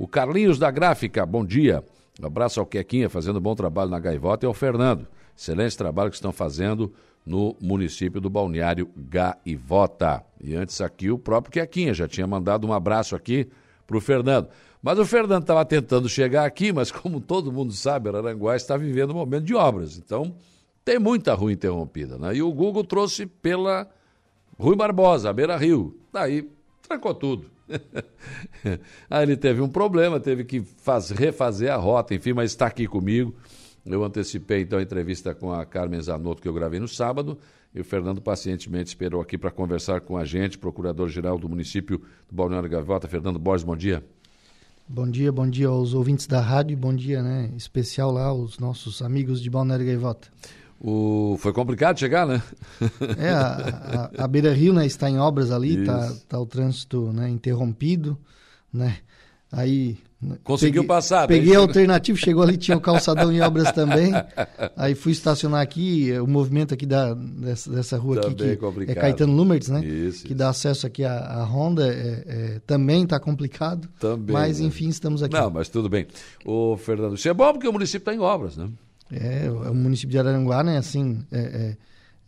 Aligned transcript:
O 0.00 0.08
Carlinhos 0.08 0.58
da 0.58 0.70
Gráfica, 0.70 1.26
bom 1.26 1.44
dia. 1.44 1.84
Um 2.18 2.24
abraço 2.24 2.58
ao 2.58 2.64
Quequinha, 2.64 3.10
fazendo 3.10 3.38
bom 3.38 3.54
trabalho 3.54 3.90
na 3.90 4.00
Gaivota, 4.00 4.46
e 4.46 4.48
ao 4.48 4.54
Fernando. 4.54 5.06
Excelente 5.36 5.76
trabalho 5.76 6.08
que 6.08 6.16
estão 6.16 6.32
fazendo 6.32 6.90
no 7.26 7.54
município 7.60 8.18
do 8.18 8.30
Balneário 8.30 8.88
Gaivota. 8.96 10.24
E 10.42 10.54
antes 10.54 10.80
aqui 10.80 11.10
o 11.10 11.18
próprio 11.18 11.52
Quequinha 11.52 11.92
já 11.92 12.08
tinha 12.08 12.26
mandado 12.26 12.66
um 12.66 12.72
abraço 12.72 13.14
aqui 13.14 13.46
para 13.86 13.94
o 13.94 14.00
Fernando. 14.00 14.48
Mas 14.82 14.98
o 14.98 15.04
Fernando 15.04 15.42
estava 15.42 15.66
tentando 15.66 16.08
chegar 16.08 16.46
aqui, 16.46 16.72
mas 16.72 16.90
como 16.90 17.20
todo 17.20 17.52
mundo 17.52 17.74
sabe, 17.74 18.08
Araranguá 18.08 18.56
está 18.56 18.78
vivendo 18.78 19.10
um 19.10 19.16
momento 19.16 19.44
de 19.44 19.54
obras. 19.54 19.98
Então, 19.98 20.34
tem 20.82 20.98
muita 20.98 21.34
rua 21.34 21.52
interrompida. 21.52 22.16
Né? 22.16 22.36
E 22.36 22.42
o 22.42 22.50
Google 22.54 22.84
trouxe 22.84 23.26
pela 23.26 23.86
Rui 24.58 24.76
Barbosa, 24.76 25.30
Beira 25.30 25.58
Rio. 25.58 25.94
Daí 26.10 26.50
trancou 26.88 27.14
tudo. 27.14 27.59
Aí 29.08 29.22
ele 29.24 29.36
teve 29.36 29.60
um 29.60 29.68
problema, 29.68 30.18
teve 30.18 30.44
que 30.44 30.60
faz, 30.60 31.10
refazer 31.10 31.72
a 31.72 31.76
rota, 31.76 32.14
enfim, 32.14 32.32
mas 32.32 32.50
está 32.50 32.66
aqui 32.66 32.86
comigo. 32.86 33.34
Eu 33.84 34.04
antecipei 34.04 34.62
então 34.62 34.78
a 34.78 34.82
entrevista 34.82 35.34
com 35.34 35.52
a 35.52 35.64
Carmen 35.64 36.00
Zanotto 36.00 36.42
que 36.42 36.48
eu 36.48 36.54
gravei 36.54 36.80
no 36.80 36.88
sábado. 36.88 37.38
E 37.74 37.80
o 37.80 37.84
Fernando 37.84 38.20
pacientemente 38.20 38.88
esperou 38.88 39.20
aqui 39.20 39.38
para 39.38 39.50
conversar 39.50 40.00
com 40.00 40.16
a 40.16 40.24
gente, 40.24 40.58
procurador-geral 40.58 41.38
do 41.38 41.48
município 41.48 41.98
do 42.28 42.34
Balneário 42.34 42.68
Gavota. 42.68 43.06
Fernando 43.06 43.38
Borges, 43.38 43.64
bom 43.64 43.76
dia. 43.76 44.04
Bom 44.88 45.08
dia, 45.08 45.30
bom 45.30 45.48
dia 45.48 45.68
aos 45.68 45.94
ouvintes 45.94 46.26
da 46.26 46.40
rádio, 46.40 46.76
bom 46.76 46.92
dia, 46.92 47.22
né, 47.22 47.52
especial 47.56 48.10
lá 48.10 48.24
aos 48.24 48.58
nossos 48.58 49.00
amigos 49.00 49.40
de 49.40 49.48
Balneário 49.48 49.86
Gaivota. 49.86 50.26
O... 50.80 51.36
Foi 51.38 51.52
complicado 51.52 51.98
chegar, 51.98 52.26
né? 52.26 52.42
É, 53.18 53.28
a, 53.28 54.10
a, 54.18 54.24
a 54.24 54.28
Beira 54.28 54.52
Rio 54.52 54.72
né, 54.72 54.86
está 54.86 55.10
em 55.10 55.18
obras 55.18 55.50
ali, 55.50 55.80
está 55.80 56.12
tá 56.28 56.40
o 56.40 56.46
trânsito 56.46 57.12
né, 57.12 57.28
interrompido, 57.28 58.16
né? 58.72 58.98
Aí 59.52 59.98
Conseguiu 60.44 60.82
peguei, 60.82 60.88
passar. 60.96 61.26
Peguei 61.26 61.56
a 61.56 61.60
alternativa, 61.60 62.18
chegou 62.18 62.42
ali, 62.42 62.58
tinha 62.58 62.76
o 62.76 62.80
calçadão 62.80 63.32
em 63.32 63.40
obras 63.40 63.72
também. 63.72 64.12
Aí 64.76 64.94
fui 64.94 65.12
estacionar 65.12 65.62
aqui, 65.62 66.12
o 66.20 66.26
movimento 66.26 66.74
aqui 66.74 66.84
da, 66.84 67.14
dessa, 67.14 67.70
dessa 67.70 67.96
rua 67.96 68.20
também 68.20 68.32
aqui, 68.32 68.50
que 68.50 68.56
complicado. 68.58 68.98
é 68.98 69.00
Caetano 69.00 69.34
Lumertz, 69.34 69.68
né? 69.68 69.82
Isso, 69.82 70.20
que 70.20 70.28
isso. 70.28 70.34
dá 70.34 70.50
acesso 70.50 70.86
aqui 70.86 71.04
à, 71.04 71.18
à 71.18 71.44
Honda, 71.44 71.86
é, 71.86 72.24
é, 72.26 72.60
também 72.66 73.04
está 73.04 73.18
complicado. 73.18 73.88
Também. 73.98 74.34
Mas, 74.34 74.60
né? 74.60 74.66
enfim, 74.66 74.88
estamos 74.88 75.22
aqui. 75.22 75.34
Não, 75.34 75.50
mas 75.50 75.70
tudo 75.70 75.88
bem. 75.88 76.06
Ô, 76.44 76.76
Fernando, 76.76 77.14
isso 77.14 77.26
é 77.26 77.32
bom 77.32 77.50
porque 77.54 77.66
o 77.66 77.72
município 77.72 78.02
está 78.02 78.14
em 78.14 78.20
obras, 78.20 78.58
né? 78.58 78.68
É, 79.12 79.50
o 79.50 79.74
município 79.74 80.10
de 80.10 80.18
Araranguá, 80.18 80.62
né, 80.62 80.78
assim, 80.78 81.24
é, 81.32 81.76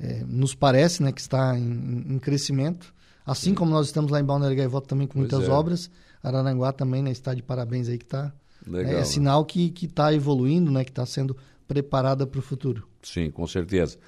é, 0.00 0.06
é, 0.06 0.24
nos 0.26 0.54
parece, 0.54 1.02
né, 1.02 1.12
que 1.12 1.20
está 1.20 1.56
em, 1.56 2.14
em 2.14 2.18
crescimento, 2.18 2.92
assim 3.24 3.50
Sim. 3.50 3.54
como 3.54 3.70
nós 3.70 3.86
estamos 3.86 4.10
lá 4.10 4.20
em 4.20 4.24
Balneário 4.24 4.56
Gaivota 4.56 4.88
também 4.88 5.06
com 5.06 5.18
muitas 5.18 5.44
é. 5.44 5.50
obras, 5.50 5.90
Araranguá 6.22 6.72
também, 6.72 7.02
né, 7.02 7.10
está 7.10 7.34
de 7.34 7.42
parabéns 7.42 7.88
aí 7.88 7.98
que 7.98 8.04
está, 8.04 8.32
é, 8.74 8.94
é 8.94 9.04
sinal 9.04 9.44
que 9.44 9.70
que 9.70 9.86
está 9.86 10.12
evoluindo, 10.12 10.70
né, 10.70 10.84
que 10.84 10.90
está 10.90 11.06
sendo 11.06 11.36
preparada 11.68 12.26
para 12.26 12.38
o 12.38 12.42
futuro. 12.42 12.86
Sim, 13.02 13.30
com 13.30 13.46
certeza. 13.46 13.98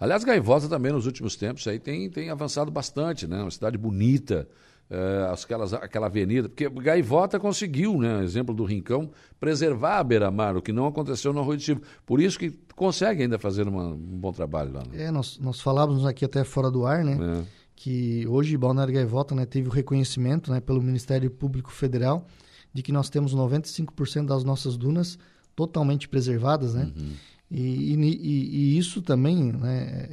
Aliás, 0.00 0.24
Gaivota 0.24 0.68
também 0.68 0.90
nos 0.90 1.06
últimos 1.06 1.36
tempos 1.36 1.66
aí 1.68 1.78
tem, 1.78 2.10
tem 2.10 2.30
avançado 2.30 2.70
bastante, 2.70 3.26
né, 3.26 3.40
uma 3.40 3.50
cidade 3.50 3.78
bonita, 3.78 4.48
uh, 4.92 5.32
aquelas, 5.32 5.72
aquela 5.72 6.06
avenida, 6.06 6.48
porque 6.48 6.68
Gaivota 6.68 7.40
conseguiu, 7.40 7.98
né, 7.98 8.22
exemplo 8.22 8.54
do 8.54 8.64
Rincão, 8.64 9.10
preservar 9.40 9.98
a 9.98 10.04
beira-mar, 10.04 10.56
o 10.56 10.62
que 10.62 10.72
não 10.72 10.86
aconteceu 10.86 11.32
no 11.32 11.40
Arroio 11.40 11.58
de 11.58 11.64
Silva. 11.64 11.80
Por 12.04 12.20
isso 12.20 12.38
que 12.38 12.50
consegue 12.76 13.22
ainda 13.22 13.38
fazer 13.38 13.66
uma, 13.66 13.88
um 13.88 13.96
bom 13.96 14.32
trabalho 14.32 14.72
lá. 14.72 14.82
Né? 14.84 15.04
É, 15.04 15.10
nós, 15.10 15.38
nós 15.38 15.60
falávamos 15.60 16.04
aqui 16.04 16.24
até 16.24 16.44
fora 16.44 16.70
do 16.70 16.84
ar, 16.84 17.04
né, 17.04 17.18
é. 17.40 17.44
que 17.74 18.26
hoje 18.28 18.56
Balneário 18.56 18.92
Gaivota 18.92 19.34
né, 19.34 19.46
teve 19.46 19.68
o 19.68 19.72
reconhecimento 19.72 20.52
né, 20.52 20.60
pelo 20.60 20.82
Ministério 20.82 21.30
Público 21.30 21.72
Federal 21.72 22.26
de 22.74 22.82
que 22.82 22.92
nós 22.92 23.10
temos 23.10 23.34
95% 23.34 24.26
das 24.26 24.44
nossas 24.44 24.76
dunas 24.76 25.18
totalmente 25.54 26.08
preservadas, 26.08 26.72
né? 26.72 26.90
Uhum. 26.96 27.12
E, 27.50 27.94
e, 27.94 28.18
e, 28.24 28.78
isso 28.78 29.02
também, 29.02 29.52
né, 29.52 30.06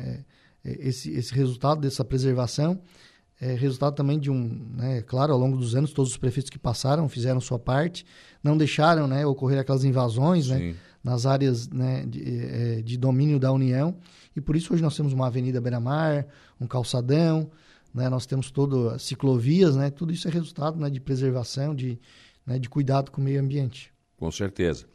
é, 0.66 0.70
é, 0.70 0.88
esse, 0.90 1.10
esse 1.12 1.34
resultado 1.34 1.80
dessa 1.80 2.04
preservação 2.04 2.82
é 3.42 3.54
resultado 3.54 3.96
também 3.96 4.20
de 4.20 4.30
um, 4.30 4.68
né, 4.76 5.02
claro, 5.02 5.32
ao 5.32 5.40
longo 5.40 5.56
dos 5.58 5.74
anos, 5.74 5.94
todos 5.94 6.12
os 6.12 6.18
prefeitos 6.18 6.50
que 6.50 6.60
passaram 6.60 7.08
fizeram 7.08 7.40
sua 7.40 7.58
parte, 7.58 8.06
não 8.44 8.58
deixaram 8.58 9.08
né, 9.08 9.26
ocorrer 9.26 9.60
aquelas 9.60 9.86
invasões 9.86 10.50
né, 10.50 10.76
nas 11.02 11.26
áreas 11.26 11.70
né, 11.70 12.06
de, 12.06 12.22
é, 12.22 12.82
de, 12.82 12.98
domínio 12.98 13.40
da 13.40 13.52
União, 13.52 13.96
e 14.36 14.42
por 14.42 14.56
isso 14.56 14.74
hoje 14.74 14.84
nós 14.84 14.96
temos 14.96 15.14
uma 15.14 15.28
avenida 15.28 15.62
beira-mar, 15.62 16.28
um 16.60 16.68
calçadão, 16.68 17.50
né, 17.94 18.10
nós 18.10 18.26
temos 18.26 18.52
todo 18.52 19.00
ciclovias, 19.00 19.76
né, 19.76 19.90
tudo 19.90 20.12
isso 20.12 20.28
é 20.28 20.32
resultado 20.32 20.90
de 20.90 21.00
preservação, 21.00 21.74
de, 21.74 21.98
de 22.60 22.70
cuidado 22.70 23.10
com 23.10 23.22
o 23.22 23.24
meio 23.24 23.40
ambiente. 23.40 23.94
Com 24.18 24.30
certeza. 24.30 24.86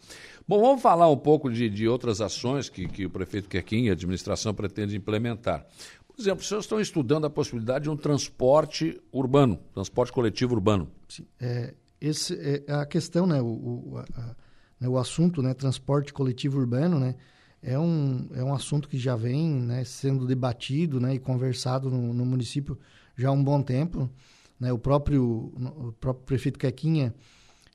Bom, 0.47 0.61
vamos 0.61 0.83
falar 0.83 1.09
um 1.09 1.17
pouco 1.17 1.51
de, 1.51 1.71
de 1.71 1.89
outras 1.89 2.21
ações 2.21 2.69
que, 2.69 2.87
que 2.87 3.07
o 3.07 3.11
prefeito 3.11 3.49
Quequim 3.49 3.85
e 3.85 3.89
a 3.89 3.93
administração 3.93 4.53
pretende 4.53 4.95
implementar. 4.95 5.67
Por 6.15 6.23
exemplo, 6.23 6.41
os 6.43 6.49
senhores 6.49 6.65
estão 6.65 6.81
estudando 6.81 7.27
a 7.27 7.31
possibilidade 7.31 7.85
de 7.85 7.91
um 7.91 7.97
transporte 7.97 9.01
urbano, 9.13 9.59
transporte 9.73 10.13
coletivo 10.13 10.55
urbano. 10.55 10.89
Sim, 11.09 11.27
é, 11.41 11.75
esse 12.01 12.39
é 12.67 12.73
a 12.73 12.87
questão, 12.87 13.27
né, 13.27 13.43
o, 13.43 13.47
o, 13.47 13.99
a, 13.99 14.37
né, 14.79 14.89
o 14.89 14.97
assunto, 14.97 15.43
né, 15.43 15.53
transporte 15.55 16.13
coletivo 16.13 16.59
urbano, 16.59 17.01
né, 17.01 17.17
é 17.61 17.79
um, 17.79 18.29
é 18.35 18.45
um 18.45 18.55
assunto 18.55 18.89
que 18.89 18.97
já 18.97 19.17
vem 19.17 19.51
né, 19.51 19.83
sendo 19.85 20.27
debatido 20.27 21.01
né, 21.01 21.15
e 21.15 21.19
conversado 21.19 21.91
no, 21.91 22.15
no 22.15 22.25
município 22.25 22.79
já 23.17 23.31
há 23.31 23.33
um 23.33 23.43
bom 23.43 23.61
tempo. 23.63 24.09
Né, 24.61 24.73
o, 24.73 24.79
próprio, 24.79 25.53
o 25.57 25.93
próprio 25.99 26.25
prefeito 26.25 26.59
Quequinha 26.59 27.13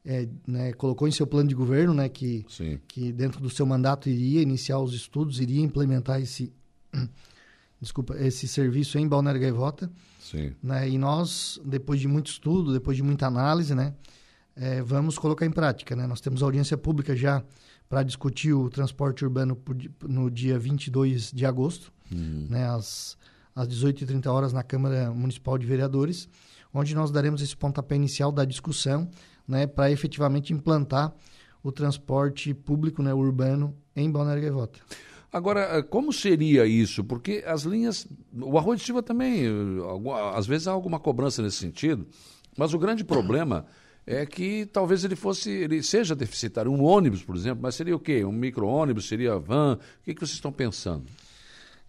é, 0.06 0.30
né, 0.48 0.72
colocou 0.74 1.08
em 1.08 1.12
seu 1.12 1.28
plano 1.28 1.50
de 1.50 1.56
governo 1.56 1.94
né, 1.94 2.08
que, 2.08 2.46
que 2.88 3.12
dentro 3.12 3.42
do 3.42 3.50
seu 3.50 3.66
mandato 3.66 4.10
iria 4.10 4.42
iniciar 4.42 4.80
os 4.80 4.94
estudos, 4.94 5.42
iria 5.42 5.62
implementar 5.62 6.22
esse, 6.22 6.54
desculpa, 7.82 8.16
esse 8.18 8.48
serviço 8.48 8.98
em 8.98 9.08
Balneário 9.08 9.40
Gaivota. 9.40 9.92
Sim. 10.20 10.54
Né? 10.62 10.90
E 10.90 10.98
nós, 10.98 11.60
depois 11.66 12.00
de 12.00 12.08
muito 12.08 12.28
estudo, 12.28 12.74
depois 12.74 12.98
de 12.98 13.04
muita 13.04 13.28
análise, 13.28 13.74
né, 13.74 13.94
é, 14.56 14.82
vamos 14.82 15.18
colocar 15.18 15.46
em 15.46 15.52
prática. 15.52 15.96
Né? 15.96 16.06
Nós 16.06 16.22
temos 16.22 16.44
audiência 16.44 16.78
pública 16.78 17.16
já 17.16 17.44
para 17.88 18.04
discutir 18.04 18.54
o 18.54 18.70
transporte 18.70 19.24
urbano 19.24 19.58
no 20.08 20.30
dia 20.30 20.60
22 20.60 21.32
de 21.32 21.46
agosto, 21.46 21.92
uhum. 22.12 22.48
né, 22.50 22.70
às, 22.70 23.18
às 23.56 23.68
18h30 23.68 24.28
horas 24.28 24.54
na 24.54 24.62
Câmara 24.62 25.12
Municipal 25.12 25.58
de 25.58 25.66
Vereadores, 25.66 26.30
onde 26.72 26.94
nós 26.94 27.10
daremos 27.10 27.42
esse 27.42 27.58
pontapé 27.58 27.96
inicial 27.96 28.32
da 28.32 28.46
discussão 28.46 29.10
né, 29.48 29.66
para 29.66 29.92
efetivamente 29.92 30.54
implantar 30.54 31.14
o 31.64 31.72
transporte 31.72 32.54
público 32.54 33.02
né, 33.02 33.14
urbano 33.14 33.76
em 33.96 34.10
Balneário 34.10 34.44
Gaivota. 34.44 34.80
Agora, 35.32 35.78
eh, 35.78 35.82
como 35.84 36.12
seria 36.12 36.66
isso? 36.66 37.04
Porque 37.04 37.44
as 37.46 37.64
linhas. 37.64 38.08
O 38.34 38.58
Arroio 38.58 38.78
de 38.78 38.84
Silva 38.84 39.04
também, 39.04 39.46
eh, 39.46 40.32
às 40.34 40.48
vezes 40.48 40.68
há 40.68 40.72
alguma 40.72 41.00
cobrança 41.00 41.42
nesse 41.42 41.58
sentido, 41.58 42.08
mas 42.58 42.74
o 42.74 42.80
grande 42.80 43.04
problema 43.04 43.66
é 44.08 44.26
que 44.26 44.66
talvez 44.66 45.04
ele 45.04 45.16
fosse, 45.16 45.52
ele 45.52 45.84
seja 45.84 46.16
deficitário. 46.16 46.72
Um 46.72 46.84
ônibus, 46.84 47.22
por 47.22 47.36
exemplo, 47.36 47.62
mas 47.62 47.76
seria 47.76 47.96
o 47.96 48.00
quê? 48.00 48.26
Um 48.26 48.32
micro-ônibus? 48.32 49.08
Seria 49.08 49.38
van? 49.38 49.76
O 49.76 50.04
que, 50.04 50.16
que 50.16 50.20
vocês 50.20 50.34
estão 50.34 50.52
pensando? 50.52 51.06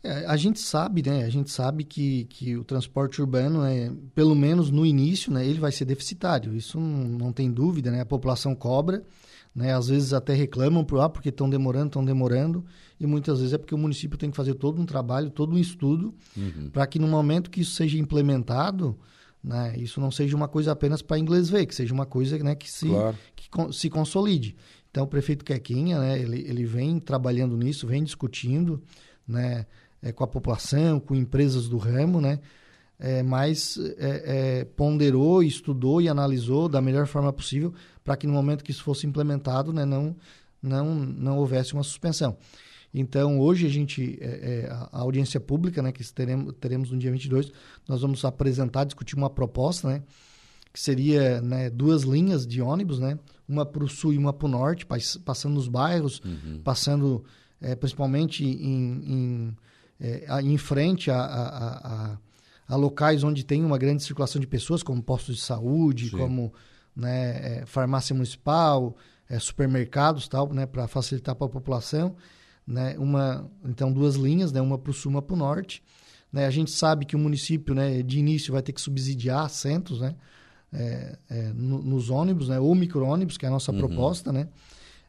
É, 0.02 0.26
a 0.26 0.36
gente 0.36 0.60
sabe, 0.60 1.02
né? 1.02 1.24
A 1.24 1.30
gente 1.30 1.50
sabe 1.50 1.84
que, 1.84 2.24
que 2.24 2.56
o 2.56 2.64
transporte 2.64 3.20
urbano, 3.20 3.64
é, 3.64 3.90
pelo 4.14 4.34
menos 4.34 4.70
no 4.70 4.84
início, 4.84 5.32
né, 5.32 5.46
ele 5.46 5.60
vai 5.60 5.72
ser 5.72 5.84
deficitário. 5.84 6.54
Isso 6.54 6.78
não, 6.78 7.04
não 7.08 7.32
tem 7.32 7.50
dúvida, 7.50 7.90
né? 7.90 8.02
A 8.02 8.06
população 8.06 8.54
cobra, 8.54 9.02
né? 9.54 9.74
Às 9.74 9.88
vezes 9.88 10.12
até 10.12 10.34
reclamam 10.34 10.84
por 10.84 11.00
ah, 11.00 11.08
porque 11.08 11.28
estão 11.28 11.48
demorando, 11.48 11.86
estão 11.86 12.04
demorando 12.04 12.64
e 12.98 13.06
muitas 13.06 13.38
vezes 13.38 13.54
é 13.54 13.58
porque 13.58 13.74
o 13.74 13.78
município 13.78 14.18
tem 14.18 14.30
que 14.30 14.36
fazer 14.36 14.54
todo 14.54 14.80
um 14.80 14.86
trabalho, 14.86 15.30
todo 15.30 15.54
um 15.54 15.58
estudo, 15.58 16.14
uhum. 16.36 16.70
para 16.70 16.86
que 16.86 16.98
no 16.98 17.08
momento 17.08 17.50
que 17.50 17.62
isso 17.62 17.72
seja 17.72 17.98
implementado, 17.98 18.98
né, 19.42 19.74
isso 19.78 20.00
não 20.00 20.10
seja 20.10 20.36
uma 20.36 20.48
coisa 20.48 20.72
apenas 20.72 21.00
para 21.00 21.18
inglês 21.18 21.48
ver, 21.48 21.66
que 21.66 21.74
seja 21.74 21.94
uma 21.94 22.06
coisa 22.06 22.38
né, 22.38 22.54
que, 22.54 22.70
se, 22.70 22.88
claro. 22.88 23.16
que 23.34 23.48
se 23.72 23.88
consolide. 23.88 24.54
Então, 24.91 25.04
o 25.04 25.06
prefeito 25.06 25.44
Quequinha, 25.44 25.98
né, 25.98 26.20
ele, 26.20 26.44
ele 26.46 26.64
vem 26.64 26.98
trabalhando 26.98 27.56
nisso, 27.56 27.86
vem 27.86 28.04
discutindo 28.04 28.82
né, 29.26 29.66
é, 30.03 30.12
com 30.12 30.24
a 30.24 30.26
população, 30.26 31.00
com 31.00 31.14
empresas 31.14 31.68
do 31.68 31.78
ramo, 31.78 32.20
né, 32.20 32.41
é, 33.00 33.22
mas 33.22 33.78
é, 33.98 34.60
é, 34.60 34.64
ponderou, 34.64 35.42
estudou 35.42 36.02
e 36.02 36.08
analisou 36.08 36.68
da 36.68 36.80
melhor 36.80 37.06
forma 37.06 37.32
possível 37.32 37.72
para 38.04 38.16
que 38.16 38.26
no 38.26 38.32
momento 38.32 38.62
que 38.62 38.70
isso 38.70 38.84
fosse 38.84 39.06
implementado, 39.06 39.72
né, 39.72 39.84
não, 39.84 40.14
não, 40.62 40.94
não 40.94 41.38
houvesse 41.38 41.72
uma 41.72 41.82
suspensão. 41.82 42.36
Então, 42.92 43.38
hoje 43.41 43.66
a 43.66 43.70
gente, 43.70 44.18
é, 44.20 44.26
é, 44.26 44.70
a 44.70 44.98
audiência 44.98 45.41
pública, 45.41 45.80
né, 45.80 45.92
que 45.92 46.04
teremos, 46.12 46.54
teremos 46.60 46.91
no 46.91 46.98
dia 46.98 47.10
22, 47.10 47.52
nós 47.88 48.02
vamos 48.02 48.24
apresentar, 48.24 48.84
discutir 48.84 49.16
uma 49.16 49.30
proposta, 49.30 49.88
né, 49.88 50.03
que 50.72 50.80
seria 50.80 51.41
né, 51.41 51.70
duas 51.70 52.03
linhas 52.03 52.46
de 52.46 52.60
ônibus, 52.60 52.98
né, 52.98 53.18
uma 53.48 53.64
para 53.64 53.82
o 53.82 53.88
sul 53.88 54.12
e 54.12 54.18
uma 54.18 54.32
para 54.32 54.46
o 54.46 54.50
norte, 54.50 54.86
passando 55.24 55.54
nos 55.54 55.68
bairros, 55.68 56.20
uhum. 56.24 56.60
passando 56.62 57.24
é, 57.60 57.74
principalmente 57.74 58.44
em, 58.44 59.12
em, 59.12 59.56
é, 60.00 60.41
em 60.42 60.58
frente 60.58 61.10
a, 61.10 61.20
a, 61.20 62.12
a, 62.12 62.18
a, 62.70 62.76
locais 62.76 63.24
onde 63.24 63.44
tem 63.44 63.64
uma 63.64 63.78
grande 63.78 64.02
circulação 64.02 64.40
de 64.40 64.46
pessoas, 64.46 64.82
como 64.82 65.02
postos 65.02 65.36
de 65.36 65.42
saúde, 65.42 66.10
Sim. 66.10 66.16
como 66.16 66.52
né, 66.94 67.60
é, 67.60 67.66
farmácia 67.66 68.14
municipal, 68.14 68.96
é, 69.28 69.38
supermercados, 69.38 70.28
tal, 70.28 70.52
né, 70.52 70.66
para 70.66 70.86
facilitar 70.86 71.34
para 71.34 71.46
a 71.46 71.50
população, 71.50 72.16
né, 72.66 72.96
uma, 72.98 73.50
então 73.64 73.92
duas 73.92 74.16
linhas, 74.16 74.52
né, 74.52 74.60
uma 74.60 74.78
para 74.78 74.90
o 74.90 74.94
sul, 74.94 75.10
uma 75.10 75.22
para 75.22 75.34
o 75.34 75.38
norte. 75.38 75.82
Né, 76.32 76.46
a 76.46 76.50
gente 76.50 76.70
sabe 76.70 77.04
que 77.04 77.16
o 77.16 77.18
município, 77.18 77.74
né, 77.74 78.02
de 78.02 78.18
início, 78.18 78.52
vai 78.52 78.62
ter 78.62 78.72
que 78.72 78.80
subsidiar 78.80 79.48
centros, 79.50 80.00
né, 80.00 80.14
é, 80.72 81.18
é, 81.28 81.52
no, 81.52 81.82
nos 81.82 82.10
ônibus, 82.10 82.48
né, 82.48 82.60
ou 82.60 82.74
micro-ônibus, 82.74 83.36
que 83.36 83.44
é 83.44 83.48
a 83.48 83.52
nossa 83.52 83.72
uhum. 83.72 83.78
proposta, 83.78 84.32
né. 84.32 84.48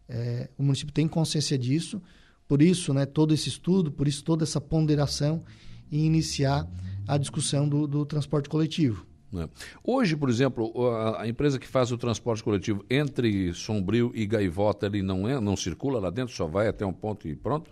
É, 0.09 0.49
o 0.57 0.63
município 0.63 0.93
tem 0.93 1.07
consciência 1.07 1.57
disso, 1.57 2.01
por 2.47 2.61
isso, 2.61 2.93
né, 2.93 3.05
todo 3.05 3.33
esse 3.33 3.47
estudo, 3.47 3.91
por 3.91 4.07
isso 4.07 4.23
toda 4.23 4.43
essa 4.43 4.59
ponderação 4.59 5.43
em 5.91 6.05
iniciar 6.05 6.67
a 7.07 7.17
discussão 7.17 7.67
do, 7.67 7.87
do 7.87 8.05
transporte 8.05 8.49
coletivo. 8.49 9.05
Né? 9.31 9.47
Hoje, 9.83 10.15
por 10.15 10.29
exemplo, 10.29 10.73
a, 11.17 11.27
empresa 11.27 11.57
que 11.57 11.67
faz 11.67 11.91
o 11.91 11.97
transporte 11.97 12.43
coletivo 12.43 12.85
entre 12.89 13.53
Sombrio 13.53 14.11
e 14.13 14.25
Gaivota, 14.25 14.85
ele 14.85 15.01
não, 15.01 15.27
é, 15.27 15.39
não 15.39 15.55
circula 15.55 15.99
lá 15.99 16.09
dentro, 16.09 16.35
só 16.35 16.45
vai 16.45 16.67
até 16.67 16.85
um 16.85 16.93
ponto 16.93 17.27
e 17.27 17.35
pronto? 17.35 17.71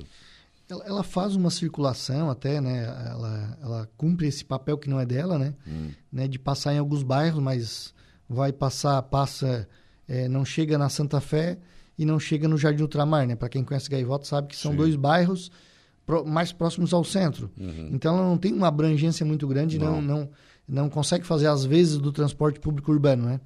Ela, 0.70 0.86
ela 0.86 1.04
faz 1.04 1.36
uma 1.36 1.50
circulação 1.50 2.30
até, 2.30 2.62
né? 2.62 2.86
Ela, 3.10 3.58
ela 3.62 3.90
cumpre 3.98 4.28
esse 4.28 4.46
papel 4.46 4.78
que 4.78 4.90
não 4.90 5.00
é 5.00 5.06
dela, 5.06 5.38
né? 5.38 5.54
Hum. 5.68 5.90
né? 6.12 6.28
De 6.28 6.40
passar 6.40 6.74
em 6.74 6.78
alguns 6.78 7.04
bairros, 7.04 7.42
mas 7.42 7.94
vai 8.30 8.54
passar, 8.54 9.02
passa, 9.04 9.68
é, 10.08 10.30
não 10.30 10.46
chega 10.46 10.78
na 10.78 10.88
Santa 10.88 11.20
Fé 11.20 11.58
e 11.98 12.06
não 12.06 12.20
chega 12.20 12.48
no 12.48 12.58
Jardim 12.58 12.84
Ultramar, 12.84 13.28
né? 13.28 13.36
Para 13.36 13.50
quem 13.50 13.64
conhece 13.64 13.90
Gaivota 13.90 14.26
sabe 14.26 14.48
que 14.48 14.56
são 14.56 14.72
Sim. 14.72 14.78
dois 14.78 14.96
bairros 14.96 15.52
mais 16.26 16.52
próximos 16.52 16.94
ao 16.94 17.04
centro. 17.04 17.50
Uhum. 17.60 17.90
Então 17.94 18.16
ela 18.16 18.28
não 18.28 18.38
tem 18.38 18.54
uma 18.54 18.68
abrangência 18.68 19.26
muito 19.26 19.48
grande, 19.48 19.78
não, 19.78 20.02
não, 20.02 20.24
não 20.24 20.30
não 20.70 20.88
consegue 20.88 21.26
fazer 21.26 21.48
as 21.48 21.66
vezes 21.66 21.98
do 21.98 22.12
transporte 22.12 22.60
público 22.60 22.92
urbano, 22.92 23.26
né? 23.26 23.42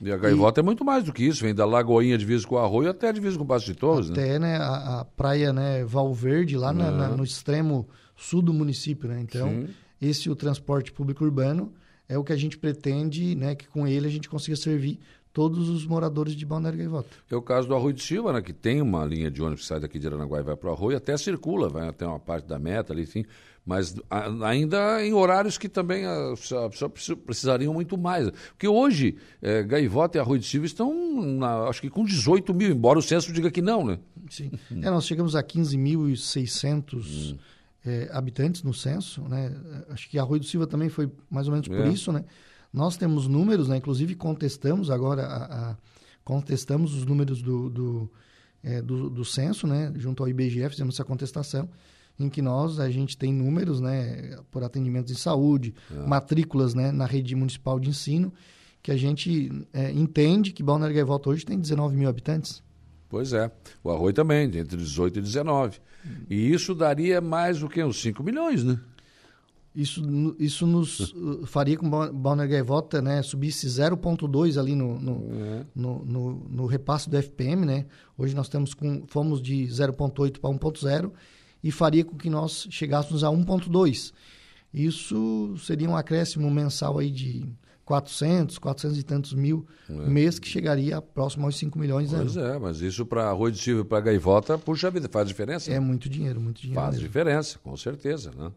E 0.00 0.10
a 0.10 0.16
gaivota 0.16 0.60
e, 0.60 0.62
é 0.62 0.64
muito 0.64 0.84
mais 0.84 1.04
do 1.04 1.12
que 1.12 1.24
isso, 1.24 1.42
vem 1.42 1.54
da 1.54 1.66
Lagoinha 1.66 2.16
divisa 2.16 2.46
com 2.46 2.54
o 2.54 2.58
Arroio 2.58 2.88
até 2.88 3.08
a 3.08 3.12
divisa 3.12 3.36
com 3.36 3.44
o 3.44 3.46
Passo 3.46 3.66
de 3.66 3.74
Torres, 3.74 4.08
né? 4.08 4.14
Até, 4.14 4.38
né? 4.38 4.56
A, 4.56 5.00
a, 5.00 5.04
praia, 5.04 5.52
né, 5.52 5.84
Valverde, 5.84 6.56
lá 6.56 6.72
na, 6.72 6.90
na, 6.90 7.08
no 7.08 7.24
extremo 7.24 7.86
sul 8.16 8.40
do 8.40 8.54
município, 8.54 9.08
né? 9.08 9.20
Então, 9.20 9.48
Sim. 9.48 9.68
esse 10.00 10.30
o 10.30 10.36
transporte 10.36 10.90
público 10.92 11.24
urbano 11.24 11.72
é 12.08 12.16
o 12.16 12.24
que 12.24 12.32
a 12.32 12.36
gente 12.36 12.56
pretende, 12.56 13.34
né, 13.34 13.54
que 13.54 13.68
com 13.68 13.86
ele 13.86 14.06
a 14.06 14.10
gente 14.10 14.28
consiga 14.28 14.56
servir 14.56 14.98
todos 15.32 15.68
os 15.68 15.86
moradores 15.86 16.34
de 16.34 16.44
Balneário 16.44 16.78
Gaivota. 16.78 17.08
É 17.30 17.36
o 17.36 17.42
caso 17.42 17.68
do 17.68 17.74
Arroio 17.74 17.94
de 17.94 18.02
Silva, 18.02 18.32
né, 18.32 18.42
que 18.42 18.52
tem 18.52 18.82
uma 18.82 19.04
linha 19.04 19.30
de 19.30 19.40
ônibus 19.40 19.62
que 19.62 19.68
sai 19.68 19.80
daqui 19.80 19.98
de 19.98 20.06
Aranaguá 20.06 20.40
e 20.40 20.42
vai 20.42 20.56
para 20.56 20.70
o 20.70 20.72
Arroio, 20.72 20.96
até 20.96 21.16
circula, 21.16 21.68
vai 21.68 21.88
até 21.88 22.06
uma 22.06 22.18
parte 22.18 22.46
da 22.46 22.58
meta 22.58 22.92
ali, 22.92 23.02
enfim, 23.02 23.24
mas 23.64 23.94
ainda 24.42 25.04
em 25.04 25.12
horários 25.12 25.56
que 25.56 25.68
também 25.68 26.04
a, 26.04 26.32
a, 26.32 27.16
precisariam 27.24 27.72
muito 27.72 27.96
mais. 27.96 28.30
Porque 28.50 28.66
hoje, 28.66 29.16
é, 29.40 29.62
Gaivota 29.62 30.18
e 30.18 30.20
Arroio 30.20 30.40
de 30.40 30.46
Silva 30.46 30.66
estão, 30.66 30.92
na, 31.38 31.68
acho 31.68 31.80
que 31.80 31.90
com 31.90 32.04
18 32.04 32.52
mil, 32.52 32.70
embora 32.70 32.98
o 32.98 33.02
censo 33.02 33.32
diga 33.32 33.50
que 33.50 33.62
não, 33.62 33.84
né? 33.84 33.98
Sim. 34.28 34.50
É, 34.70 34.90
nós 34.90 35.06
chegamos 35.06 35.36
a 35.36 35.42
15.600 35.42 37.34
hum. 37.34 37.38
é, 37.84 38.08
habitantes 38.12 38.62
no 38.62 38.74
censo, 38.74 39.22
né? 39.22 39.54
Acho 39.90 40.08
que 40.08 40.18
Arroio 40.18 40.40
de 40.40 40.48
Silva 40.48 40.66
também 40.66 40.88
foi 40.88 41.10
mais 41.30 41.46
ou 41.46 41.52
menos 41.52 41.68
por 41.68 41.80
é. 41.80 41.88
isso, 41.88 42.10
né? 42.10 42.24
Nós 42.72 42.96
temos 42.96 43.26
números, 43.26 43.68
né? 43.68 43.76
inclusive 43.76 44.14
contestamos 44.14 44.90
agora, 44.90 45.26
a, 45.26 45.70
a, 45.70 45.76
contestamos 46.24 46.94
os 46.94 47.04
números 47.04 47.42
do, 47.42 47.68
do, 47.68 48.10
é, 48.62 48.80
do, 48.80 49.10
do, 49.10 49.24
censo, 49.24 49.66
né? 49.66 49.92
junto 49.96 50.22
ao 50.22 50.28
IBGE, 50.28 50.68
fizemos 50.68 50.94
essa 50.94 51.04
contestação, 51.04 51.68
em 52.18 52.28
que 52.28 52.40
nós, 52.40 52.78
a 52.78 52.90
gente 52.90 53.16
tem 53.16 53.32
números 53.32 53.80
né? 53.80 54.38
por 54.50 54.62
atendimentos 54.62 55.12
de 55.12 55.20
saúde, 55.20 55.74
é. 55.90 56.06
matrículas 56.06 56.74
né? 56.74 56.92
na 56.92 57.06
rede 57.06 57.34
municipal 57.34 57.80
de 57.80 57.88
ensino, 57.88 58.32
que 58.82 58.92
a 58.92 58.96
gente 58.96 59.50
é, 59.72 59.90
entende 59.90 60.52
que 60.52 60.62
Balneário 60.62 60.94
Gaivota 60.94 61.30
hoje 61.30 61.44
tem 61.44 61.58
19 61.58 61.96
mil 61.96 62.08
habitantes. 62.08 62.62
Pois 63.08 63.32
é. 63.32 63.50
O 63.82 63.90
Arroio 63.90 64.14
também, 64.14 64.44
entre 64.44 64.76
18 64.76 65.18
e 65.18 65.22
19. 65.22 65.80
E 66.30 66.52
isso 66.52 66.74
daria 66.74 67.20
mais 67.20 67.58
do 67.58 67.68
que 67.68 67.82
uns 67.82 68.00
5 68.00 68.22
milhões, 68.22 68.64
né? 68.64 68.78
Isso, 69.74 70.34
isso 70.38 70.66
nos 70.66 71.12
uh, 71.12 71.46
faria 71.46 71.76
com 71.76 71.88
que 71.88 72.12
Balneário 72.12 72.50
Gaivota 72.50 73.00
né, 73.00 73.22
subisse 73.22 73.68
0,2 73.68 74.58
ali 74.58 74.74
no 74.74 74.98
no, 74.98 75.12
uhum. 75.12 75.64
no, 75.74 76.04
no, 76.04 76.48
no, 76.50 76.66
repasse 76.66 77.08
do 77.08 77.16
FPM. 77.16 77.64
Né? 77.64 77.86
Hoje 78.18 78.34
nós 78.34 78.48
temos 78.48 78.74
com, 78.74 79.04
fomos 79.06 79.40
de 79.40 79.66
0,8 79.66 80.40
para 80.40 80.50
1,0 80.50 81.12
e 81.62 81.70
faria 81.70 82.04
com 82.04 82.16
que 82.16 82.28
nós 82.28 82.66
chegássemos 82.70 83.22
a 83.22 83.28
1,2. 83.28 84.12
Isso 84.74 85.54
seria 85.58 85.88
um 85.88 85.96
acréscimo 85.96 86.50
mensal 86.50 86.98
aí 86.98 87.10
de 87.10 87.48
400, 87.84 88.58
400 88.58 88.98
e 88.98 89.02
tantos 89.02 89.34
mil 89.34 89.66
é. 89.88 89.92
mês, 89.92 90.38
que 90.38 90.46
chegaria 90.46 91.02
próximo 91.02 91.46
aos 91.46 91.56
5 91.56 91.76
milhões. 91.76 92.12
Pois 92.12 92.36
é, 92.36 92.56
mas 92.56 92.80
isso 92.80 93.04
para 93.04 93.28
arroz 93.28 93.56
de 93.56 93.60
Silva 93.60 93.82
e 93.82 93.84
para 93.84 94.00
gaivota, 94.00 94.56
puxa 94.56 94.90
vida, 94.90 95.08
faz 95.08 95.26
diferença? 95.26 95.72
É 95.72 95.80
muito 95.80 96.08
dinheiro, 96.08 96.40
muito 96.40 96.60
dinheiro. 96.60 96.80
Faz 96.80 96.94
mesmo. 96.94 97.08
diferença, 97.08 97.58
com 97.58 97.76
certeza. 97.76 98.30
Né? 98.36 98.52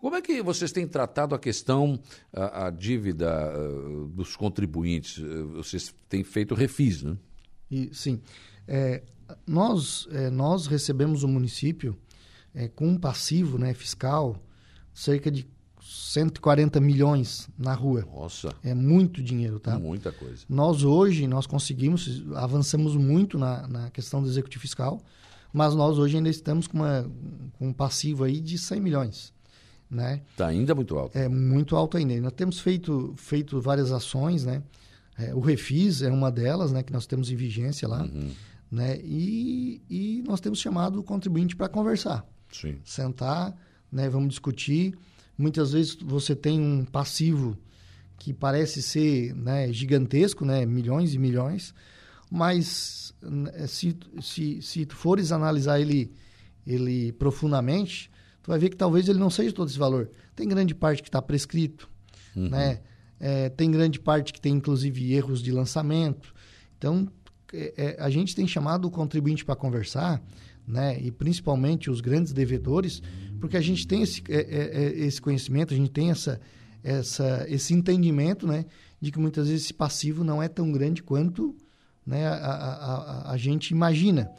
Como 0.00 0.14
é 0.14 0.22
que 0.22 0.42
vocês 0.42 0.70
têm 0.70 0.86
tratado 0.86 1.34
a 1.34 1.38
questão, 1.38 1.98
a, 2.32 2.66
a 2.66 2.70
dívida 2.70 3.52
uh, 3.56 4.06
dos 4.08 4.36
contribuintes? 4.36 5.18
Uh, 5.18 5.48
vocês 5.56 5.94
têm 6.08 6.22
feito 6.22 6.54
refis, 6.54 7.02
né? 7.02 7.16
E, 7.70 7.90
sim. 7.92 8.20
É, 8.66 9.02
nós, 9.46 10.08
é, 10.10 10.30
nós 10.30 10.66
recebemos 10.66 11.22
o 11.22 11.28
município 11.28 11.96
é, 12.54 12.68
com 12.68 12.88
um 12.88 12.98
passivo 12.98 13.58
né, 13.58 13.74
fiscal 13.74 14.42
cerca 14.94 15.30
de 15.30 15.46
140 15.80 16.80
milhões 16.80 17.48
na 17.56 17.72
rua. 17.72 18.06
Nossa. 18.12 18.54
É 18.62 18.74
muito 18.74 19.22
dinheiro, 19.22 19.58
tá? 19.58 19.78
Muita 19.78 20.12
coisa. 20.12 20.44
Nós 20.48 20.82
hoje, 20.82 21.26
nós 21.26 21.46
conseguimos, 21.46 22.24
avançamos 22.34 22.94
muito 22.96 23.38
na, 23.38 23.66
na 23.66 23.90
questão 23.90 24.20
do 24.22 24.28
executivo 24.28 24.62
fiscal, 24.62 25.00
mas 25.52 25.74
nós 25.74 25.98
hoje 25.98 26.16
ainda 26.16 26.28
estamos 26.28 26.66
com, 26.66 26.78
uma, 26.78 27.10
com 27.58 27.68
um 27.68 27.72
passivo 27.72 28.24
aí 28.24 28.40
de 28.40 28.58
100 28.58 28.80
milhões. 28.80 29.32
Né? 29.90 30.20
Está 30.30 30.48
ainda 30.48 30.74
muito 30.74 30.98
alto. 30.98 31.16
É 31.16 31.28
muito 31.28 31.74
alto 31.74 31.96
ainda. 31.96 32.20
Nós 32.20 32.32
temos 32.32 32.60
feito, 32.60 33.14
feito 33.16 33.60
várias 33.60 33.90
ações, 33.90 34.44
né? 34.44 34.62
É, 35.18 35.34
o 35.34 35.40
Refis 35.40 36.02
é 36.02 36.10
uma 36.10 36.30
delas, 36.30 36.72
né? 36.72 36.82
Que 36.82 36.92
nós 36.92 37.06
temos 37.06 37.30
em 37.30 37.36
vigência 37.36 37.88
lá, 37.88 38.02
uhum. 38.02 38.30
né? 38.70 39.00
E, 39.02 39.82
e 39.88 40.22
nós 40.26 40.40
temos 40.40 40.58
chamado 40.58 41.00
o 41.00 41.02
contribuinte 41.02 41.56
para 41.56 41.68
conversar. 41.68 42.24
Sim. 42.52 42.78
Sentar, 42.84 43.56
né? 43.90 44.08
Vamos 44.08 44.28
discutir. 44.28 44.94
Muitas 45.36 45.72
vezes 45.72 45.94
você 45.94 46.36
tem 46.36 46.60
um 46.60 46.84
passivo 46.84 47.56
que 48.18 48.34
parece 48.34 48.82
ser 48.82 49.34
né, 49.34 49.72
gigantesco, 49.72 50.44
né? 50.44 50.66
Milhões 50.66 51.14
e 51.14 51.18
milhões. 51.18 51.74
Mas 52.30 53.14
né, 53.22 53.66
se, 53.66 53.96
se, 54.20 54.60
se 54.60 54.86
fores 54.90 55.32
analisar 55.32 55.80
ele, 55.80 56.12
ele 56.66 57.12
profundamente, 57.12 58.10
tu 58.48 58.50
vai 58.50 58.58
ver 58.58 58.70
que 58.70 58.76
talvez 58.76 59.06
ele 59.10 59.18
não 59.18 59.28
seja 59.28 59.52
todo 59.52 59.68
esse 59.68 59.78
valor. 59.78 60.10
Tem 60.34 60.48
grande 60.48 60.74
parte 60.74 61.02
que 61.02 61.08
está 61.10 61.20
prescrito, 61.20 61.86
uhum. 62.34 62.48
né? 62.48 62.80
É, 63.20 63.50
tem 63.50 63.70
grande 63.70 64.00
parte 64.00 64.32
que 64.32 64.40
tem, 64.40 64.54
inclusive, 64.54 65.12
erros 65.12 65.42
de 65.42 65.52
lançamento. 65.52 66.32
Então, 66.78 67.06
é, 67.52 67.74
é 67.76 68.02
a 68.02 68.08
gente 68.08 68.34
tem 68.34 68.48
chamado 68.48 68.86
o 68.86 68.90
contribuinte 68.90 69.44
para 69.44 69.54
conversar, 69.54 70.22
né? 70.66 70.98
E 70.98 71.10
principalmente 71.10 71.90
os 71.90 72.00
grandes 72.00 72.32
devedores, 72.32 73.02
porque 73.38 73.54
a 73.54 73.60
gente 73.60 73.86
tem 73.86 74.00
esse, 74.00 74.22
é, 74.30 74.36
é, 74.36 74.82
é, 74.82 74.98
esse 75.00 75.20
conhecimento, 75.20 75.74
a 75.74 75.76
gente 75.76 75.90
tem 75.90 76.10
essa, 76.10 76.40
essa, 76.82 77.44
esse 77.50 77.74
entendimento, 77.74 78.46
né? 78.46 78.64
De 78.98 79.12
que 79.12 79.18
muitas 79.18 79.48
vezes 79.48 79.64
esse 79.64 79.74
passivo 79.74 80.24
não 80.24 80.42
é 80.42 80.48
tão 80.48 80.72
grande 80.72 81.02
quanto 81.02 81.54
né, 82.06 82.26
a, 82.26 82.34
a, 82.34 82.94
a, 82.94 83.32
a 83.32 83.36
gente 83.36 83.72
imagina. 83.72 84.30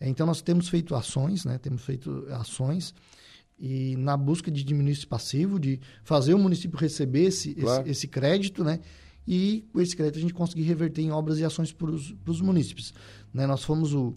Então, 0.00 0.24
nós 0.24 0.40
temos 0.40 0.68
feito 0.68 0.94
ações, 0.94 1.44
né? 1.44 1.58
Temos 1.58 1.82
feito 1.82 2.24
ações 2.30 2.94
e 3.58 3.96
na 3.96 4.16
busca 4.16 4.50
de 4.50 4.62
diminuir 4.62 4.92
esse 4.92 5.06
passivo, 5.06 5.58
de 5.58 5.80
fazer 6.04 6.34
o 6.34 6.38
município 6.38 6.78
receber 6.78 7.24
esse, 7.24 7.54
claro. 7.54 7.82
esse, 7.82 7.90
esse, 7.90 8.08
crédito, 8.08 8.62
né? 8.62 8.80
E 9.26 9.66
com 9.72 9.80
esse 9.80 9.96
crédito 9.96 10.18
a 10.18 10.20
gente 10.20 10.34
conseguir 10.34 10.62
reverter 10.62 11.02
em 11.02 11.10
obras 11.10 11.38
e 11.38 11.44
ações 11.44 11.72
para 11.72 11.90
os 11.90 12.40
municípios. 12.40 12.94
Né? 13.34 13.46
Nós 13.46 13.62
fomos 13.64 13.92
o, 13.92 14.16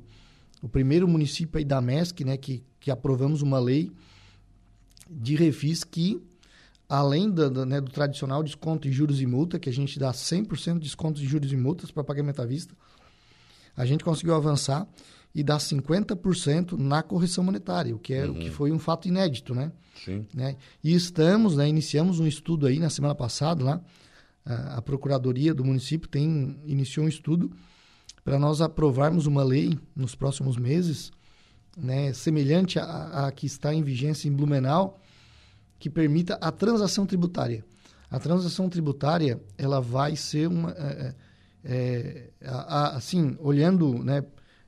o 0.61 0.69
primeiro 0.69 1.07
município 1.07 1.57
aí 1.57 1.65
da 1.65 1.81
MESC, 1.81 2.23
né? 2.23 2.37
Que, 2.37 2.63
que 2.79 2.91
aprovamos 2.91 3.41
uma 3.41 3.59
lei 3.59 3.91
de 5.09 5.35
refis 5.35 5.83
que, 5.83 6.21
além 6.87 7.29
do, 7.29 7.49
do, 7.49 7.65
né, 7.65 7.81
do 7.81 7.91
tradicional 7.91 8.41
desconto 8.43 8.87
em 8.87 8.91
juros 8.91 9.21
e 9.21 9.25
multa, 9.25 9.59
que 9.59 9.69
a 9.69 9.73
gente 9.73 9.99
dá 9.99 10.11
100% 10.11 10.75
de 10.75 10.79
desconto 10.79 11.21
em 11.21 11.25
juros 11.25 11.51
e 11.51 11.57
multas 11.57 11.91
para 11.91 12.03
pagamento 12.03 12.41
à 12.41 12.45
vista, 12.45 12.73
a 13.75 13.85
gente 13.85 14.03
conseguiu 14.03 14.35
avançar 14.35 14.87
e 15.33 15.43
dá 15.43 15.57
50% 15.57 16.77
na 16.77 17.01
correção 17.01 17.43
monetária, 17.43 17.95
o 17.95 17.99
que, 17.99 18.13
é, 18.13 18.25
uhum. 18.25 18.31
o 18.31 18.35
que 18.35 18.49
foi 18.49 18.71
um 18.71 18.79
fato 18.79 19.07
inédito, 19.07 19.55
né? 19.55 19.71
Sim. 20.03 20.25
Né? 20.33 20.57
E 20.83 20.93
estamos, 20.93 21.55
né, 21.55 21.67
iniciamos 21.67 22.19
um 22.19 22.27
estudo 22.27 22.67
aí 22.67 22.79
na 22.79 22.89
semana 22.89 23.15
passada 23.15 23.63
lá, 23.63 23.81
a, 24.45 24.77
a 24.77 24.81
Procuradoria 24.81 25.53
do 25.53 25.63
município 25.63 26.09
tem, 26.09 26.59
iniciou 26.65 27.05
um 27.05 27.09
estudo 27.09 27.51
para 28.23 28.37
nós 28.37 28.61
aprovarmos 28.61 29.25
uma 29.25 29.43
lei 29.43 29.77
nos 29.95 30.15
próximos 30.15 30.57
meses, 30.57 31.11
né, 31.77 32.11
semelhante 32.13 32.77
à, 32.77 33.27
à 33.27 33.31
que 33.31 33.45
está 33.45 33.73
em 33.73 33.81
vigência 33.81 34.27
em 34.27 34.31
Blumenau, 34.33 34.99
que 35.79 35.89
permita 35.89 36.35
a 36.35 36.51
transação 36.51 37.05
tributária. 37.05 37.63
A 38.09 38.19
transação 38.19 38.67
tributária, 38.67 39.41
ela 39.57 39.79
vai 39.79 40.15
ser 40.15 40.47
uma... 40.47 40.71
É, 40.71 40.83
é 40.83 41.15
é, 41.63 42.29
a, 42.43 42.55
a, 42.55 42.97
assim, 42.97 43.37
olhando 43.39 44.03
né, 44.03 44.23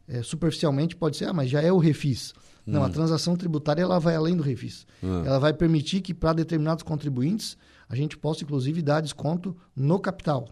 é, 0.08 0.22
superficialmente, 0.22 0.96
pode 0.96 1.18
ser, 1.18 1.26
ah, 1.26 1.34
mas 1.34 1.50
já 1.50 1.62
é 1.62 1.72
o 1.72 1.78
refis. 1.78 2.34
Não, 2.66 2.82
hum. 2.82 2.86
a 2.86 2.90
transação 2.90 3.36
tributária 3.36 3.82
ela 3.82 4.00
vai 4.00 4.16
além 4.16 4.36
do 4.36 4.44
refis. 4.44 4.86
Hum. 5.04 5.24
Ela 5.26 5.40
vai 5.40 5.54
permitir 5.54 6.02
que 6.02 6.14
para 6.14 6.34
determinados 6.34 6.84
contribuintes 6.84 7.58
a 7.90 7.96
gente 7.96 8.18
possa, 8.18 8.44
inclusive, 8.44 8.82
dar 8.82 9.02
desconto 9.02 9.56
no 9.76 10.00
capital. 10.00 10.48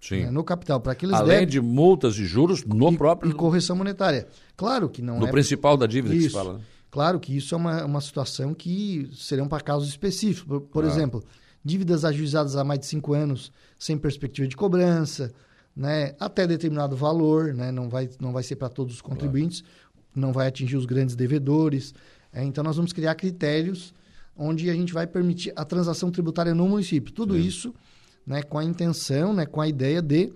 Sim. 0.00 0.24
Né, 0.24 0.30
no 0.30 0.42
capital, 0.42 0.80
para 0.80 0.92
aqueles 0.92 1.14
Além 1.14 1.40
débitos, 1.40 1.52
de 1.52 1.60
multas 1.60 2.16
e 2.16 2.24
juros 2.24 2.64
no 2.64 2.92
e, 2.92 2.96
próprio. 2.96 3.30
E 3.30 3.34
correção 3.34 3.76
monetária. 3.76 4.26
Claro 4.56 4.88
que 4.88 5.00
não 5.00 5.18
no 5.18 5.24
é. 5.24 5.26
No 5.26 5.32
principal 5.32 5.76
da 5.76 5.86
dívida 5.86 6.14
isso. 6.14 6.24
que 6.24 6.30
se 6.30 6.36
fala. 6.36 6.54
Né? 6.54 6.60
Claro 6.90 7.20
que 7.20 7.36
isso 7.36 7.54
é 7.54 7.58
uma, 7.58 7.84
uma 7.84 8.00
situação 8.00 8.52
que 8.52 9.08
serão 9.14 9.46
para 9.48 9.62
casos 9.62 9.88
específicos. 9.88 10.42
Por, 10.42 10.60
por 10.60 10.84
exemplo, 10.84 11.22
dívidas 11.64 12.04
ajuizadas 12.04 12.56
há 12.56 12.64
mais 12.64 12.80
de 12.80 12.86
cinco 12.86 13.14
anos 13.14 13.52
sem 13.78 13.96
perspectiva 13.96 14.48
de 14.48 14.56
cobrança, 14.56 15.32
né, 15.74 16.14
até 16.20 16.46
determinado 16.46 16.96
valor, 16.96 17.54
né, 17.54 17.72
não, 17.72 17.88
vai, 17.88 18.08
não 18.20 18.32
vai 18.32 18.42
ser 18.42 18.56
para 18.56 18.68
todos 18.68 18.94
os 18.94 19.00
contribuintes, 19.00 19.62
claro. 19.62 19.76
não 20.14 20.32
vai 20.32 20.46
atingir 20.46 20.76
os 20.76 20.86
grandes 20.86 21.16
devedores. 21.16 21.94
É, 22.32 22.42
então, 22.44 22.62
nós 22.62 22.76
vamos 22.76 22.92
criar 22.92 23.14
critérios 23.14 23.94
onde 24.36 24.70
a 24.70 24.74
gente 24.74 24.92
vai 24.92 25.06
permitir 25.06 25.52
a 25.56 25.64
transação 25.64 26.10
tributária 26.10 26.54
no 26.54 26.68
município. 26.68 27.12
Tudo 27.12 27.34
Sim. 27.34 27.40
isso 27.40 27.74
né, 28.26 28.42
com 28.42 28.58
a 28.58 28.64
intenção, 28.64 29.32
né, 29.32 29.46
com 29.46 29.60
a 29.60 29.68
ideia 29.68 30.00
de, 30.00 30.32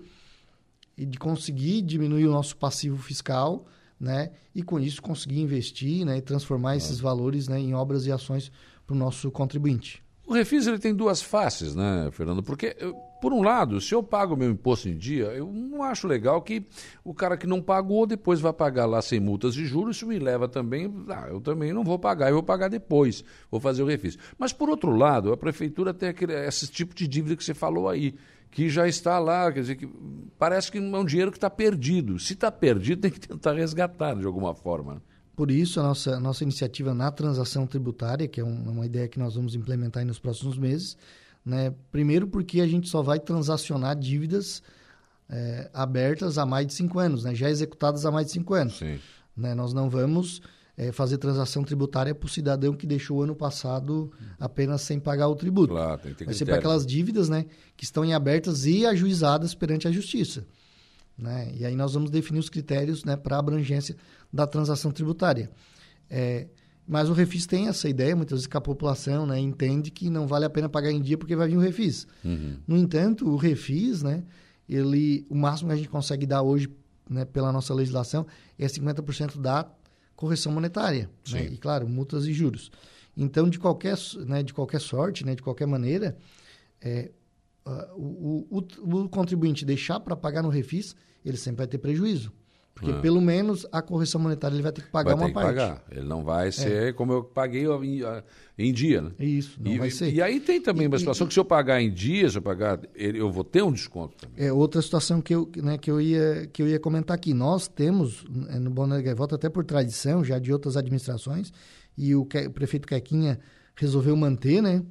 de 0.97 1.17
conseguir 1.17 1.81
diminuir 1.81 2.27
o 2.27 2.31
nosso 2.31 2.55
passivo 2.57 2.97
fiscal 2.97 3.65
né, 3.99 4.31
e, 4.53 4.61
com 4.61 4.79
isso, 4.79 5.01
conseguir 5.01 5.41
investir 5.41 6.05
né, 6.05 6.17
e 6.17 6.21
transformar 6.21 6.69
claro. 6.69 6.77
esses 6.77 6.99
valores 6.99 7.47
né, 7.47 7.59
em 7.59 7.73
obras 7.73 8.05
e 8.05 8.11
ações 8.11 8.51
para 8.85 8.95
o 8.95 8.97
nosso 8.97 9.31
contribuinte. 9.31 10.03
O 10.25 10.33
refis 10.33 10.67
ele 10.67 10.77
tem 10.77 10.93
duas 10.93 11.21
faces, 11.21 11.73
né, 11.73 12.09
Fernando? 12.11 12.43
Porque, 12.43 12.75
por 13.21 13.33
um 13.33 13.41
lado, 13.41 13.81
se 13.81 13.93
eu 13.93 14.03
pago 14.03 14.35
meu 14.35 14.49
imposto 14.51 14.87
em 14.87 14.97
dia, 14.97 15.25
eu 15.25 15.51
não 15.51 15.83
acho 15.83 16.07
legal 16.07 16.41
que 16.41 16.65
o 17.03 17.13
cara 17.13 17.35
que 17.35 17.47
não 17.47 17.61
pagou 17.61 18.05
depois 18.05 18.39
vai 18.39 18.53
pagar 18.53 18.85
lá 18.85 19.01
sem 19.01 19.19
multas 19.19 19.53
de 19.53 19.65
juros. 19.65 19.97
Isso 19.97 20.07
me 20.07 20.19
leva 20.19 20.47
também, 20.47 20.93
ah, 21.09 21.27
eu 21.29 21.41
também 21.41 21.73
não 21.73 21.83
vou 21.83 21.97
pagar, 21.97 22.29
eu 22.29 22.35
vou 22.35 22.43
pagar 22.43 22.67
depois, 22.69 23.23
vou 23.49 23.59
fazer 23.59 23.83
o 23.83 23.85
refis. 23.85 24.17
Mas, 24.37 24.53
por 24.53 24.69
outro 24.69 24.95
lado, 24.95 25.31
a 25.31 25.37
prefeitura 25.37 25.93
tem 25.93 26.09
aquele, 26.09 26.33
esse 26.33 26.67
tipo 26.67 26.93
de 26.93 27.07
dívida 27.07 27.35
que 27.35 27.43
você 27.43 27.53
falou 27.53 27.89
aí, 27.89 28.15
que 28.51 28.69
já 28.69 28.87
está 28.87 29.19
lá, 29.19 29.51
quer 29.51 29.61
dizer, 29.61 29.75
que 29.75 29.89
parece 30.37 30.71
que 30.71 30.77
é 30.77 30.81
um 30.81 31.05
dinheiro 31.05 31.31
que 31.31 31.37
está 31.37 31.49
perdido. 31.49 32.19
Se 32.19 32.33
está 32.33 32.51
perdido, 32.51 33.01
tem 33.01 33.11
que 33.11 33.19
tentar 33.19 33.53
resgatar 33.53 34.15
de 34.15 34.25
alguma 34.25 34.53
forma. 34.53 35.01
Por 35.35 35.51
isso, 35.51 35.79
a 35.79 35.83
nossa, 35.83 36.19
nossa 36.19 36.43
iniciativa 36.43 36.95
na 36.95 37.11
transação 37.11 37.67
tributária, 37.67 38.27
que 38.27 38.41
é 38.41 38.43
um, 38.43 38.71
uma 38.71 38.85
ideia 38.87 39.07
que 39.07 39.19
nós 39.19 39.35
vamos 39.35 39.53
implementar 39.53 40.03
nos 40.03 40.17
próximos 40.17 40.57
meses, 40.57 40.97
né? 41.47 41.73
primeiro 41.91 42.27
porque 42.27 42.59
a 42.59 42.67
gente 42.67 42.89
só 42.89 43.01
vai 43.01 43.19
transacionar 43.19 43.95
dívidas 43.95 44.61
é, 45.29 45.69
abertas 45.73 46.37
há 46.37 46.45
mais 46.45 46.67
de 46.67 46.73
cinco 46.73 46.99
anos, 46.99 47.23
né? 47.23 47.33
já 47.33 47.49
executadas 47.49 48.05
há 48.05 48.11
mais 48.11 48.27
de 48.27 48.33
cinco 48.33 48.53
anos. 48.53 48.81
Né? 49.35 49.55
Nós 49.55 49.73
não 49.73 49.89
vamos 49.89 50.41
é, 50.75 50.91
fazer 50.91 51.17
transação 51.17 51.63
tributária 51.63 52.13
para 52.13 52.25
o 52.25 52.29
cidadão 52.29 52.73
que 52.73 52.85
deixou 52.85 53.19
o 53.19 53.23
ano 53.23 53.33
passado 53.33 54.11
apenas 54.37 54.81
sem 54.81 54.99
pagar 54.99 55.29
o 55.29 55.35
tributo. 55.35 55.73
Claro, 55.73 56.01
tem 56.01 56.11
que 56.11 56.17
ter 56.17 56.25
Vai 56.25 56.33
ser 56.33 56.45
para 56.45 56.57
aquelas 56.57 56.85
dívidas 56.85 57.29
né, 57.29 57.45
que 57.77 57.85
estão 57.85 58.03
em 58.03 58.13
abertas 58.13 58.65
e 58.65 58.85
ajuizadas 58.85 59.55
perante 59.55 59.87
a 59.87 59.91
justiça. 59.91 60.45
Né? 61.17 61.53
E 61.55 61.65
aí 61.65 61.77
nós 61.77 61.93
vamos 61.93 62.11
definir 62.11 62.39
os 62.39 62.49
critérios 62.49 63.05
né, 63.05 63.15
para 63.15 63.37
a 63.37 63.39
abrangência 63.39 63.95
da 64.31 64.45
transação 64.45 64.91
tributária. 64.91 65.49
É, 66.09 66.47
mas 66.87 67.09
o 67.09 67.13
refis 67.13 67.45
tem 67.45 67.67
essa 67.67 67.89
ideia, 67.89 68.15
muitas 68.15 68.37
vezes 68.37 68.47
que 68.47 68.55
a 68.55 68.61
população 68.61 69.25
né, 69.25 69.37
entende 69.37 69.91
que 69.91 70.09
não 70.09 70.25
vale 70.25 70.45
a 70.45 70.49
pena 70.49 70.69
pagar 70.69 70.91
em 70.91 71.01
dia 71.01 71.17
porque 71.17 71.35
vai 71.35 71.49
vir 71.49 71.57
o 71.57 71.59
refis. 71.59 72.07
Uhum. 72.23 72.57
No 72.65 72.77
entanto, 72.77 73.27
o 73.27 73.35
refis, 73.35 74.01
né, 74.01 74.23
ele, 74.69 75.25
o 75.29 75.35
máximo 75.35 75.69
que 75.69 75.73
a 75.73 75.77
gente 75.77 75.89
consegue 75.89 76.25
dar 76.25 76.41
hoje 76.41 76.69
né, 77.09 77.25
pela 77.25 77.51
nossa 77.51 77.73
legislação 77.73 78.25
é 78.57 78.65
50% 78.65 79.39
da 79.39 79.69
correção 80.15 80.51
monetária. 80.51 81.09
Né? 81.29 81.45
E, 81.45 81.57
claro, 81.57 81.87
multas 81.89 82.25
e 82.25 82.33
juros. 82.33 82.71
Então, 83.15 83.49
de 83.49 83.59
qualquer, 83.59 83.97
né, 84.25 84.41
de 84.41 84.53
qualquer 84.53 84.79
sorte, 84.79 85.25
né, 85.25 85.35
de 85.35 85.41
qualquer 85.41 85.65
maneira, 85.65 86.17
é, 86.79 87.11
uh, 87.65 87.95
o, 87.95 88.47
o, 88.49 89.01
o, 89.03 89.09
contribuinte 89.09 89.65
deixar 89.65 89.99
para 89.99 90.15
pagar 90.15 90.41
no 90.41 90.49
refis, 90.49 90.95
ele 91.25 91.37
sempre 91.37 91.57
vai 91.57 91.67
ter 91.67 91.79
prejuízo. 91.79 92.31
Porque 92.77 92.91
ah. 92.91 92.99
pelo 92.99 93.19
menos 93.19 93.65
a 93.71 93.81
correção 93.81 94.21
monetária 94.21 94.53
ele 94.53 94.61
vai 94.61 94.71
ter 94.71 94.83
que 94.83 94.89
pagar 94.89 95.15
vai 95.15 95.25
uma 95.25 95.33
parte. 95.33 95.47
Pagar. 95.47 95.83
Ele 95.89 96.05
não 96.05 96.23
vai 96.23 96.51
ser 96.51 96.89
é. 96.89 96.93
como 96.93 97.11
eu 97.11 97.23
paguei 97.23 97.65
em, 97.65 98.01
em 98.55 98.71
dia, 98.71 99.01
né? 99.01 99.11
Isso, 99.19 99.59
não 99.59 99.71
e, 99.71 99.79
vai 99.79 99.89
ser. 99.89 100.13
E 100.13 100.21
aí 100.21 100.39
tem 100.39 100.61
também 100.61 100.83
e, 100.83 100.87
uma 100.87 100.99
situação 100.99 101.25
e, 101.25 101.27
que 101.27 101.33
se 101.33 101.39
eu 101.39 101.45
pagar 101.45 101.81
em 101.81 101.91
dia, 101.91 102.29
se 102.29 102.37
eu 102.37 102.41
pagar, 102.41 102.79
eu 102.95 103.31
vou 103.31 103.43
ter 103.43 103.63
um 103.63 103.71
desconto 103.71 104.15
também. 104.15 104.45
É 104.45 104.53
outra 104.53 104.79
situação 104.79 105.19
que 105.19 105.33
eu, 105.33 105.49
né, 105.57 105.79
que 105.79 105.89
eu, 105.89 105.99
ia, 105.99 106.47
que 106.53 106.61
eu 106.61 106.67
ia 106.67 106.79
comentar 106.79 107.15
aqui. 107.15 107.33
Nós 107.33 107.67
temos 107.67 108.23
é, 108.49 108.59
no 108.59 108.69
Bono 108.69 109.01
Gaivota, 109.01 109.33
até 109.33 109.49
por 109.49 109.65
tradição, 109.65 110.23
já 110.23 110.37
de 110.37 110.53
outras 110.53 110.77
administrações, 110.77 111.51
e 111.97 112.13
o, 112.13 112.21
o 112.21 112.51
prefeito 112.51 112.87
Quequinha 112.87 113.39
resolveu 113.75 114.15
manter, 114.15 114.61
né? 114.61 114.83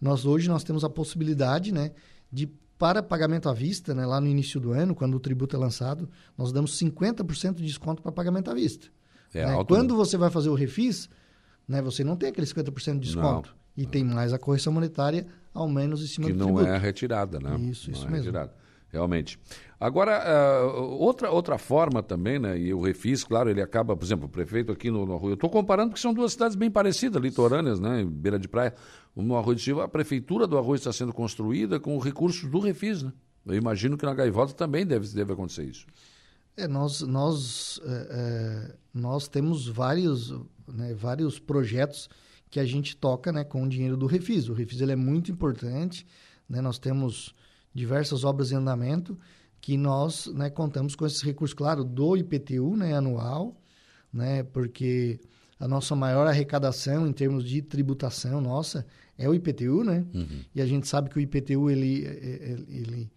Nós 0.00 0.24
hoje 0.24 0.48
nós 0.48 0.64
temos 0.64 0.82
a 0.82 0.88
possibilidade, 0.88 1.72
né, 1.72 1.92
de 2.32 2.48
para 2.78 3.02
pagamento 3.02 3.48
à 3.48 3.52
vista, 3.52 3.94
né, 3.94 4.04
lá 4.04 4.20
no 4.20 4.26
início 4.26 4.60
do 4.60 4.72
ano, 4.72 4.94
quando 4.94 5.14
o 5.14 5.20
tributo 5.20 5.56
é 5.56 5.58
lançado, 5.58 6.08
nós 6.36 6.52
damos 6.52 6.78
50% 6.78 7.54
de 7.54 7.64
desconto 7.64 8.02
para 8.02 8.12
pagamento 8.12 8.50
à 8.50 8.54
vista. 8.54 8.88
É 9.32 9.44
né? 9.44 9.52
alto, 9.52 9.68
quando 9.72 9.92
né? 9.92 9.96
você 9.96 10.16
vai 10.16 10.30
fazer 10.30 10.48
o 10.48 10.54
refis, 10.54 11.08
né, 11.68 11.80
você 11.80 12.04
não 12.04 12.16
tem 12.16 12.28
aquele 12.28 12.46
50% 12.46 12.94
de 12.94 13.00
desconto. 13.00 13.50
Não, 13.50 13.64
e 13.76 13.82
não. 13.82 13.90
tem 13.90 14.04
mais 14.04 14.32
a 14.32 14.38
correção 14.38 14.72
monetária, 14.72 15.26
ao 15.52 15.68
menos 15.68 16.02
em 16.02 16.06
cima 16.06 16.26
que 16.26 16.32
do 16.32 16.38
não 16.38 16.46
tributo. 16.46 16.68
é 16.68 16.78
retirada, 16.78 17.40
né? 17.40 17.56
Isso, 17.60 17.90
não 17.90 17.98
isso 17.98 18.06
é 18.06 18.10
mesmo. 18.10 18.26
Retirada. 18.26 18.52
Realmente. 18.94 19.40
Agora, 19.80 20.22
uh, 20.64 20.80
outra, 21.00 21.28
outra 21.28 21.58
forma 21.58 22.00
também, 22.00 22.38
né? 22.38 22.56
E 22.56 22.72
o 22.72 22.80
refis, 22.80 23.24
claro, 23.24 23.50
ele 23.50 23.60
acaba, 23.60 23.96
por 23.96 24.04
exemplo, 24.04 24.26
o 24.26 24.28
prefeito 24.28 24.70
aqui 24.70 24.88
no, 24.88 25.04
no 25.04 25.14
Arroio. 25.14 25.32
Eu 25.32 25.34
estou 25.34 25.50
comparando 25.50 25.90
porque 25.90 26.00
são 26.00 26.14
duas 26.14 26.32
cidades 26.32 26.54
bem 26.54 26.70
parecidas, 26.70 27.20
litorâneas, 27.20 27.80
né? 27.80 28.02
Em 28.02 28.06
beira 28.06 28.38
de 28.38 28.46
praia. 28.46 28.72
No 29.16 29.36
Arroio 29.36 29.56
de 29.56 29.62
Silva, 29.62 29.84
a 29.84 29.88
prefeitura 29.88 30.46
do 30.46 30.58
Arroio 30.58 30.76
está 30.76 30.92
sendo 30.92 31.12
construída 31.12 31.78
com 31.78 31.96
recursos 31.98 32.50
do 32.50 32.58
refis, 32.58 33.02
né? 33.02 33.12
Eu 33.46 33.54
imagino 33.54 33.96
que 33.96 34.06
na 34.06 34.14
Gaivota 34.14 34.54
também 34.54 34.86
deve, 34.86 35.06
deve 35.08 35.32
acontecer 35.32 35.64
isso. 35.64 35.86
É, 36.56 36.66
nós, 36.66 37.02
nós, 37.02 37.80
é, 37.84 38.08
é, 38.10 38.76
nós 38.92 39.28
temos 39.28 39.68
vários, 39.68 40.30
né, 40.66 40.94
vários 40.94 41.38
projetos 41.38 42.08
que 42.50 42.58
a 42.58 42.64
gente 42.64 42.96
toca 42.96 43.32
né, 43.32 43.44
com 43.44 43.64
o 43.64 43.68
dinheiro 43.68 43.96
do 43.96 44.06
Refis. 44.06 44.48
O 44.48 44.54
Refis 44.54 44.80
ele 44.80 44.92
é 44.92 44.96
muito 44.96 45.30
importante. 45.30 46.06
Né, 46.48 46.60
nós 46.60 46.78
temos 46.78 47.34
diversas 47.74 48.24
obras 48.24 48.52
em 48.52 48.56
andamento 48.56 49.18
que 49.60 49.76
nós 49.76 50.26
né, 50.26 50.48
contamos 50.48 50.94
com 50.94 51.04
esses 51.06 51.22
recursos, 51.22 51.54
claro, 51.54 51.82
do 51.82 52.16
IPTU 52.16 52.76
né, 52.76 52.94
anual, 52.94 53.56
né, 54.12 54.42
porque 54.42 55.20
a 55.58 55.68
nossa 55.68 55.94
maior 55.94 56.26
arrecadação 56.26 57.06
em 57.06 57.12
termos 57.12 57.44
de 57.44 57.62
tributação 57.62 58.40
nossa 58.40 58.86
é 59.16 59.28
o 59.28 59.34
IPTU, 59.34 59.84
né? 59.84 60.04
Uhum. 60.12 60.40
E 60.54 60.60
a 60.60 60.66
gente 60.66 60.88
sabe 60.88 61.08
que 61.08 61.16
o 61.16 61.20
IPTU 61.20 61.70
ele, 61.70 62.04
ele, 62.68 63.10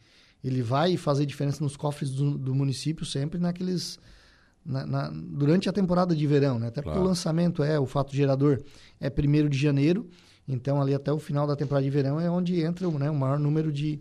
ele 0.44 0.62
vai 0.62 0.96
fazer 0.98 1.25
diferença 1.25 1.63
nos 1.63 1.75
cofres 1.75 2.12
do, 2.12 2.38
do 2.38 2.53
município 2.53 3.06
sempre 3.06 3.39
naqueles 3.39 4.00
na, 4.67 4.86
na, 4.86 5.10
durante 5.10 5.70
a 5.70 5.74
temporada 5.74 6.15
de 6.15 6.27
verão, 6.27 6.60
né? 6.60 6.67
Até 6.67 6.82
porque 6.82 6.94
claro. 6.94 7.06
o 7.06 7.08
lançamento 7.08 7.63
é 7.63 7.79
o 7.79 7.86
fato 7.86 8.13
gerador 8.13 8.62
é 9.00 9.10
primeiro 9.10 9.50
de 9.50 9.58
janeiro, 9.58 10.08
então 10.48 10.82
ali 10.82 10.94
até 10.94 11.12
o 11.12 11.20
final 11.20 11.48
da 11.48 11.56
temporada 11.56 11.86
de 11.86 11.89
verão 11.89 12.20
é 12.20 12.29
onde 12.29 12.62
entra 12.62 12.89
né, 12.91 13.10
o 13.10 13.15
maior 13.15 13.39
número 13.39 13.72
de, 13.72 14.00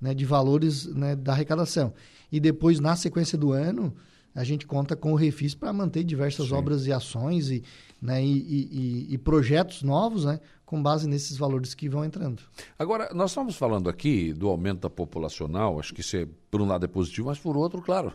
né, 0.00 0.14
de 0.14 0.24
valores 0.24 0.86
né, 0.86 1.16
da 1.16 1.32
arrecadação. 1.32 1.92
E 2.30 2.38
depois 2.38 2.78
na 2.80 2.94
sequência 2.96 3.36
do 3.36 3.52
ano 3.52 3.94
a 4.34 4.42
gente 4.42 4.66
conta 4.66 4.96
com 4.96 5.12
o 5.12 5.16
Refis 5.16 5.54
para 5.54 5.72
manter 5.72 6.02
diversas 6.02 6.48
Sim. 6.48 6.54
obras 6.54 6.86
e 6.86 6.92
ações 6.92 7.50
e, 7.50 7.62
né, 8.02 8.24
e, 8.24 8.30
e, 8.30 9.14
e, 9.14 9.18
projetos 9.18 9.82
novos, 9.82 10.24
né, 10.24 10.40
com 10.64 10.82
base 10.82 11.08
nesses 11.08 11.36
valores 11.36 11.74
que 11.74 11.88
vão 11.88 12.04
entrando. 12.04 12.42
Agora, 12.78 13.10
nós 13.14 13.30
estamos 13.30 13.54
falando 13.56 13.88
aqui 13.88 14.32
do 14.32 14.48
aumento 14.48 14.90
populacional, 14.90 15.78
acho 15.78 15.94
que 15.94 16.00
isso 16.00 16.16
é, 16.16 16.26
por 16.50 16.60
um 16.60 16.66
lado 16.66 16.84
é 16.84 16.88
positivo, 16.88 17.28
mas 17.28 17.38
por 17.38 17.56
outro, 17.56 17.80
claro, 17.80 18.12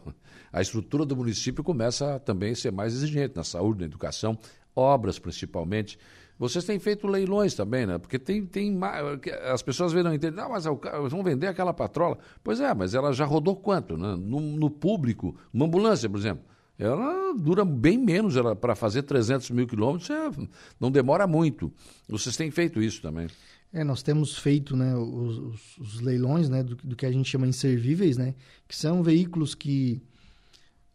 a 0.51 0.61
estrutura 0.61 1.05
do 1.05 1.15
município 1.15 1.63
começa 1.63 2.15
a 2.15 2.19
também 2.19 2.53
ser 2.53 2.71
mais 2.71 2.93
exigente 2.93 3.35
na 3.35 3.43
saúde, 3.43 3.79
na 3.79 3.85
educação, 3.85 4.37
obras 4.75 5.17
principalmente. 5.17 5.97
Vocês 6.39 6.63
têm 6.63 6.79
feito 6.79 7.05
leilões 7.05 7.53
também, 7.53 7.85
né? 7.85 7.97
Porque 7.97 8.17
tem, 8.17 8.45
tem 8.45 8.79
as 9.51 9.61
pessoas 9.61 9.91
não 9.93 10.13
entendem, 10.13 10.41
ah, 10.41 10.47
mas 10.47 10.63
vão 10.63 11.21
vender 11.21 11.47
aquela 11.47 11.73
patrola. 11.73 12.17
Pois 12.41 12.61
é, 12.61 12.73
mas 12.73 12.93
ela 12.93 13.11
já 13.11 13.25
rodou 13.25 13.57
quanto? 13.57 13.97
Né? 13.97 14.15
No, 14.15 14.39
no 14.39 14.69
público, 14.69 15.35
uma 15.53 15.65
ambulância, 15.65 16.09
por 16.09 16.17
exemplo, 16.17 16.45
ela 16.77 17.33
dura 17.33 17.65
bem 17.65 17.97
menos 17.97 18.35
para 18.61 18.73
fazer 18.73 19.03
300 19.03 19.49
mil 19.51 19.67
quilômetros, 19.67 20.09
é, 20.09 20.31
não 20.79 20.89
demora 20.89 21.27
muito. 21.27 21.73
Vocês 22.07 22.37
têm 22.37 22.49
feito 22.49 22.81
isso 22.81 23.01
também? 23.01 23.27
É, 23.73 23.83
nós 23.83 24.01
temos 24.01 24.37
feito 24.37 24.77
né, 24.77 24.95
os, 24.95 25.37
os, 25.37 25.77
os 25.77 25.99
leilões 25.99 26.49
né, 26.49 26.63
do, 26.63 26.75
do, 26.77 26.95
que 26.95 27.05
a 27.05 27.11
gente 27.11 27.29
chama 27.29 27.45
inservíveis, 27.45 28.17
né, 28.17 28.33
que 28.65 28.75
são 28.75 29.03
veículos 29.03 29.53
que, 29.53 30.01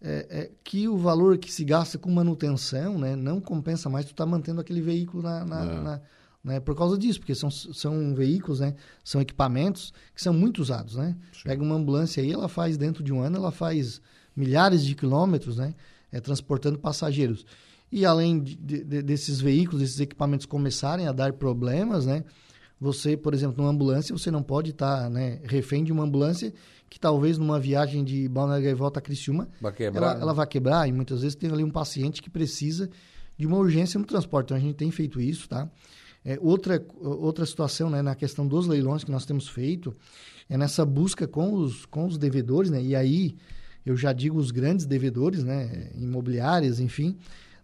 é, 0.07 0.27
é, 0.29 0.51
que 0.63 0.87
o 0.87 0.99
valor 0.99 1.39
que 1.39 1.51
se 1.51 1.65
gasta 1.65 1.97
com 1.97 2.11
manutenção 2.11 2.99
né, 2.99 3.17
não 3.17 3.41
compensa 3.41 3.89
mais 3.89 4.05
tu 4.05 4.11
estar 4.11 4.25
tá 4.25 4.31
mantendo 4.31 4.61
aquele 4.61 4.83
veículo 4.83 5.23
na, 5.23 5.45
na, 5.47 5.63
é. 5.63 5.81
na, 5.81 6.01
né, 6.45 6.61
por 6.61 6.77
causa 6.77 6.99
disso, 6.99 7.19
porque 7.21 7.35
são, 7.35 7.51
são 7.51 8.15
veículos, 8.15 8.61
né, 8.61 8.75
são 9.03 9.19
equipamentos 9.19 9.95
que 10.15 10.23
são 10.23 10.35
muito 10.35 10.61
usados, 10.61 10.97
né? 10.97 11.17
Pega 11.43 11.63
uma 11.63 11.75
ambulância 11.75 12.23
aí, 12.23 12.31
ela 12.31 12.49
faz 12.49 12.77
dentro 12.77 13.03
de 13.03 13.15
um 13.15 13.23
ano, 13.23 13.39
ela 13.39 13.51
faz 13.51 14.03
milhares 14.37 14.85
de 14.85 14.95
quilômetros, 14.95 15.57
né, 15.57 15.75
é, 16.13 16.21
transportando 16.21 16.79
passageiros. 16.79 17.47
E 17.91 18.05
além 18.05 18.41
de, 18.41 18.57
de, 18.57 19.03
desses 19.03 19.41
veículos, 19.41 19.81
esses 19.81 20.01
equipamentos 20.01 20.45
começarem 20.45 21.07
a 21.07 21.13
dar 21.13 21.33
problemas, 21.33 22.05
né, 22.05 22.25
você, 22.81 23.17
por 23.17 23.33
exemplo, 23.33 23.57
numa 23.59 23.71
ambulância, 23.71 24.17
você 24.17 24.31
não 24.31 24.43
pode 24.43 24.71
estar, 24.71 25.05
tá, 25.05 25.11
né, 25.11 25.41
refém 25.45 25.85
de 25.85 25.93
uma 25.93 26.05
ambulância 26.05 26.53
que 26.89 27.01
talvez 27.01 27.39
numa 27.39 27.59
viagem 27.59 28.05
de 28.05 28.29
Balneário 28.29 28.65
Gaivota 28.65 28.99
a 28.99 29.03
Criciúma, 29.03 29.49
vai 29.61 29.73
quebrar, 29.73 30.07
ela, 30.07 30.15
né? 30.15 30.23
ela 30.23 30.33
vai 30.33 30.47
quebrar 30.47 30.89
e 30.89 30.93
muitas 30.93 31.23
vezes 31.23 31.35
tem 31.35 31.51
ali 31.51 31.65
um 31.65 31.71
paciente 31.71 32.23
que 32.23 32.31
precisa 32.31 32.89
de 33.37 33.47
uma 33.47 33.57
urgência 33.57 33.99
no 33.99 34.07
transporte. 34.07 34.47
Então 34.47 34.57
a 34.57 34.61
gente 34.61 34.75
tem 34.75 34.91
feito 34.91 35.21
isso, 35.21 35.49
tá? 35.49 35.69
É, 36.25 36.39
outra, 36.41 36.85
outra 37.01 37.45
situação, 37.45 37.91
né, 37.91 38.01
na 38.01 38.15
questão 38.15 38.47
dos 38.47 38.67
leilões 38.67 39.05
que 39.05 39.11
nós 39.11 39.27
temos 39.27 39.49
feito, 39.49 39.95
é 40.49 40.57
nessa 40.57 40.85
busca 40.85 41.27
com 41.27 41.53
os, 41.53 41.85
com 41.85 42.07
os 42.07 42.17
devedores, 42.17 42.71
né? 42.71 42.81
E 42.81 42.95
aí 42.95 43.37
eu 43.85 43.97
já 43.97 44.13
digo 44.13 44.39
os 44.39 44.51
grandes 44.51 44.87
devedores, 44.87 45.45
né, 45.45 45.91
imobiliárias, 45.95 46.81
enfim, 46.81 47.17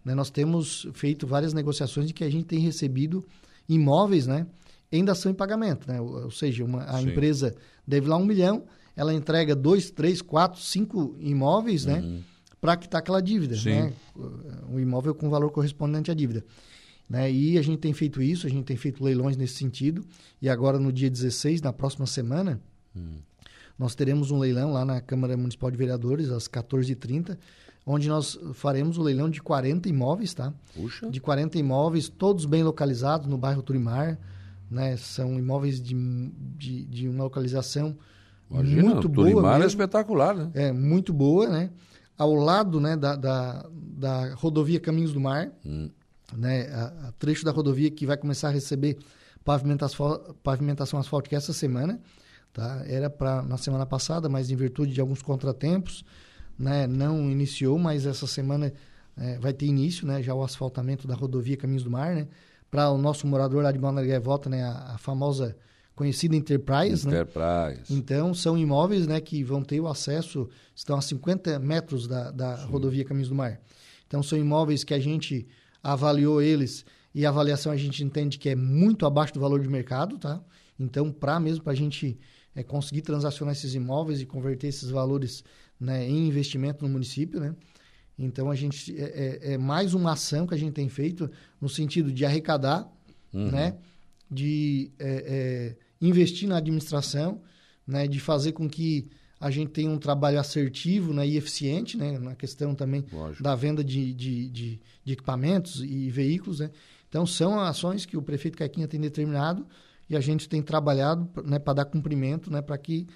né, 0.05 0.13
nós 0.13 0.29
temos 0.29 0.87
feito 0.93 1.25
várias 1.25 1.53
negociações 1.53 2.07
de 2.07 2.13
que 2.13 2.23
a 2.23 2.29
gente 2.29 2.45
tem 2.45 2.59
recebido 2.59 3.25
imóveis, 3.67 4.27
né, 4.27 4.45
em 4.91 5.05
dação 5.05 5.31
em 5.31 5.35
pagamento, 5.35 5.87
né? 5.87 6.01
Ou, 6.01 6.25
ou 6.25 6.31
seja, 6.31 6.63
uma, 6.65 6.83
a 6.83 6.99
Sim. 6.99 7.09
empresa 7.09 7.55
deve 7.87 8.07
lá 8.07 8.17
um 8.17 8.25
milhão, 8.25 8.63
ela 8.95 9.13
entrega 9.13 9.55
dois, 9.55 9.89
três, 9.89 10.21
quatro, 10.21 10.59
cinco 10.61 11.15
imóveis, 11.19 11.85
né, 11.85 11.99
uhum. 11.99 12.17
né, 12.17 12.21
para 12.59 12.75
quitar 12.77 12.99
aquela 12.99 13.21
dívida, 13.21 13.55
Sim. 13.55 13.69
né? 13.69 13.93
Um 14.69 14.79
imóvel 14.79 15.15
com 15.15 15.29
valor 15.29 15.49
correspondente 15.51 16.11
à 16.11 16.13
dívida. 16.13 16.43
Né? 17.09 17.29
E 17.29 17.57
a 17.57 17.61
gente 17.61 17.79
tem 17.79 17.91
feito 17.91 18.21
isso, 18.21 18.47
a 18.47 18.49
gente 18.49 18.63
tem 18.63 18.77
feito 18.77 19.03
leilões 19.03 19.35
nesse 19.35 19.55
sentido. 19.55 20.05
E 20.41 20.47
agora, 20.47 20.79
no 20.79 20.93
dia 20.93 21.09
16, 21.09 21.61
na 21.61 21.73
próxima 21.73 22.05
semana, 22.05 22.61
hum. 22.95 23.17
nós 23.77 23.95
teremos 23.95 24.31
um 24.31 24.37
leilão 24.37 24.71
lá 24.71 24.85
na 24.85 25.01
Câmara 25.01 25.35
Municipal 25.35 25.71
de 25.71 25.77
Vereadores, 25.77 26.29
às 26.29 26.47
14h30, 26.47 27.37
onde 27.85 28.07
nós 28.07 28.39
faremos 28.53 28.97
o 28.97 29.01
leilão 29.01 29.29
de 29.29 29.41
40 29.41 29.89
imóveis, 29.89 30.33
tá? 30.33 30.53
Puxa. 30.73 31.09
De 31.09 31.19
40 31.19 31.57
imóveis, 31.57 32.07
todos 32.07 32.45
bem 32.45 32.63
localizados 32.63 33.27
no 33.27 33.37
bairro 33.37 33.61
Turimar. 33.63 34.17
Né? 34.71 34.95
São 34.95 35.37
imóveis 35.37 35.79
de, 35.81 35.93
de, 36.57 36.85
de 36.85 37.09
uma 37.09 37.25
localização 37.25 37.97
Imagina, 38.49 38.83
muito 38.83 39.09
boa. 39.09 39.29
Turimar 39.29 39.61
é 39.61 39.65
espetacular, 39.65 40.35
né? 40.35 40.51
É, 40.53 40.71
muito 40.71 41.13
boa, 41.13 41.47
né? 41.47 41.69
Ao 42.17 42.33
lado 42.33 42.79
né, 42.79 42.95
da, 42.95 43.15
da, 43.15 43.69
da 43.71 44.33
rodovia 44.35 44.79
Caminhos 44.79 45.13
do 45.13 45.19
Mar. 45.19 45.51
Hum 45.65 45.89
né, 46.37 46.67
a, 46.71 47.07
a 47.07 47.11
trecho 47.13 47.45
da 47.45 47.51
rodovia 47.51 47.89
que 47.89 48.05
vai 48.05 48.17
começar 48.17 48.49
a 48.49 48.51
receber 48.51 48.97
pavimentação, 49.43 50.35
pavimentação 50.43 50.99
asfáltica 50.99 51.35
essa 51.35 51.53
semana. 51.53 51.99
Tá? 52.53 52.83
Era 52.85 53.09
para 53.09 53.41
na 53.41 53.57
semana 53.57 53.85
passada, 53.85 54.27
mas 54.27 54.51
em 54.51 54.55
virtude 54.55 54.93
de 54.93 55.01
alguns 55.01 55.21
contratempos, 55.21 56.03
né, 56.59 56.85
não 56.85 57.31
iniciou, 57.31 57.79
mas 57.79 58.05
essa 58.05 58.27
semana 58.27 58.73
é, 59.17 59.39
vai 59.39 59.53
ter 59.53 59.65
início, 59.65 60.05
né, 60.05 60.21
já 60.21 60.33
o 60.33 60.43
asfaltamento 60.43 61.07
da 61.07 61.15
rodovia 61.15 61.55
Caminhos 61.55 61.83
do 61.83 61.89
Mar, 61.89 62.13
né, 62.13 62.27
para 62.71 62.89
o 62.89 62.97
nosso 62.97 63.27
morador 63.27 63.61
lá 63.61 63.71
de 63.71 63.77
Balneário 63.77 64.09
Gaivota, 64.09 64.49
né, 64.49 64.63
a, 64.63 64.93
a 64.95 64.97
famosa 64.97 65.55
conhecida 65.93 66.35
Enterprise, 66.35 67.05
Enterprise. 67.05 67.91
Né? 67.91 67.99
Então, 67.99 68.33
são 68.33 68.57
imóveis 68.57 69.05
né, 69.05 69.19
que 69.19 69.43
vão 69.43 69.61
ter 69.61 69.81
o 69.81 69.87
acesso, 69.87 70.49
estão 70.73 70.97
a 70.97 71.01
50 71.01 71.59
metros 71.59 72.07
da, 72.07 72.31
da 72.31 72.55
rodovia 72.65 73.03
Caminhos 73.03 73.29
do 73.29 73.35
Mar. 73.35 73.59
Então, 74.07 74.23
são 74.23 74.37
imóveis 74.37 74.85
que 74.85 74.93
a 74.93 74.99
gente 74.99 75.45
avaliou 75.83 76.41
eles 76.41 76.85
e 77.13 77.25
a 77.25 77.29
avaliação 77.29 77.71
a 77.71 77.77
gente 77.77 78.03
entende 78.03 78.37
que 78.37 78.49
é 78.49 78.55
muito 78.55 79.05
abaixo 79.05 79.33
do 79.33 79.39
valor 79.39 79.59
de 79.59 79.67
mercado, 79.67 80.17
tá? 80.17 80.41
Então, 80.79 81.11
para 81.11 81.39
mesmo 81.39 81.63
para 81.63 81.73
a 81.73 81.75
gente 81.75 82.17
é, 82.55 82.63
conseguir 82.63 83.01
transacionar 83.01 83.53
esses 83.53 83.75
imóveis 83.75 84.21
e 84.21 84.25
converter 84.25 84.67
esses 84.67 84.89
valores 84.89 85.43
né, 85.79 86.07
em 86.07 86.27
investimento 86.27 86.83
no 86.83 86.89
município, 86.89 87.39
né? 87.39 87.53
Então, 88.17 88.51
a 88.51 88.55
gente 88.55 88.95
é, 88.97 89.03
é, 89.03 89.53
é, 89.53 89.57
mais 89.57 89.93
uma 89.93 90.13
ação 90.13 90.45
que 90.45 90.53
a 90.53 90.57
gente 90.57 90.73
tem 90.73 90.89
feito 90.89 91.29
no 91.59 91.67
sentido 91.67 92.11
de 92.11 92.25
arrecadar, 92.25 92.91
uhum. 93.33 93.51
né? 93.51 93.77
De 94.29 94.91
é, 94.99 95.25
é, 95.27 96.05
investir 96.05 96.47
na 96.47 96.57
administração, 96.57 97.41
né? 97.85 98.07
De 98.07 98.19
fazer 98.19 98.51
com 98.51 98.69
que 98.69 99.09
a 99.41 99.49
gente 99.49 99.71
tem 99.71 99.89
um 99.89 99.97
trabalho 99.97 100.39
assertivo 100.39 101.11
né, 101.13 101.27
e 101.27 101.35
eficiente 101.35 101.97
né, 101.97 102.19
na 102.19 102.35
questão 102.35 102.75
também 102.75 103.03
Lógico. 103.11 103.41
da 103.41 103.55
venda 103.55 103.83
de, 103.83 104.13
de, 104.13 104.47
de, 104.47 104.79
de, 105.03 105.13
equipamentos 105.13 105.81
e 105.81 106.11
veículos. 106.11 106.59
Né? 106.59 106.69
Então, 107.09 107.25
são 107.25 107.59
ações 107.59 108.05
que 108.05 108.15
o 108.15 108.21
prefeito 108.21 108.55
Caquinha 108.55 108.87
tem 108.87 109.01
determinado 109.01 109.65
e 110.07 110.15
a 110.15 110.19
gente 110.19 110.47
tem 110.47 110.61
trabalhado 110.61 111.27
né, 111.43 111.57
para 111.57 111.73
dar 111.73 111.85
cumprimento 111.85 112.51
né, 112.51 112.61
para 112.61 112.77
que 112.77 113.07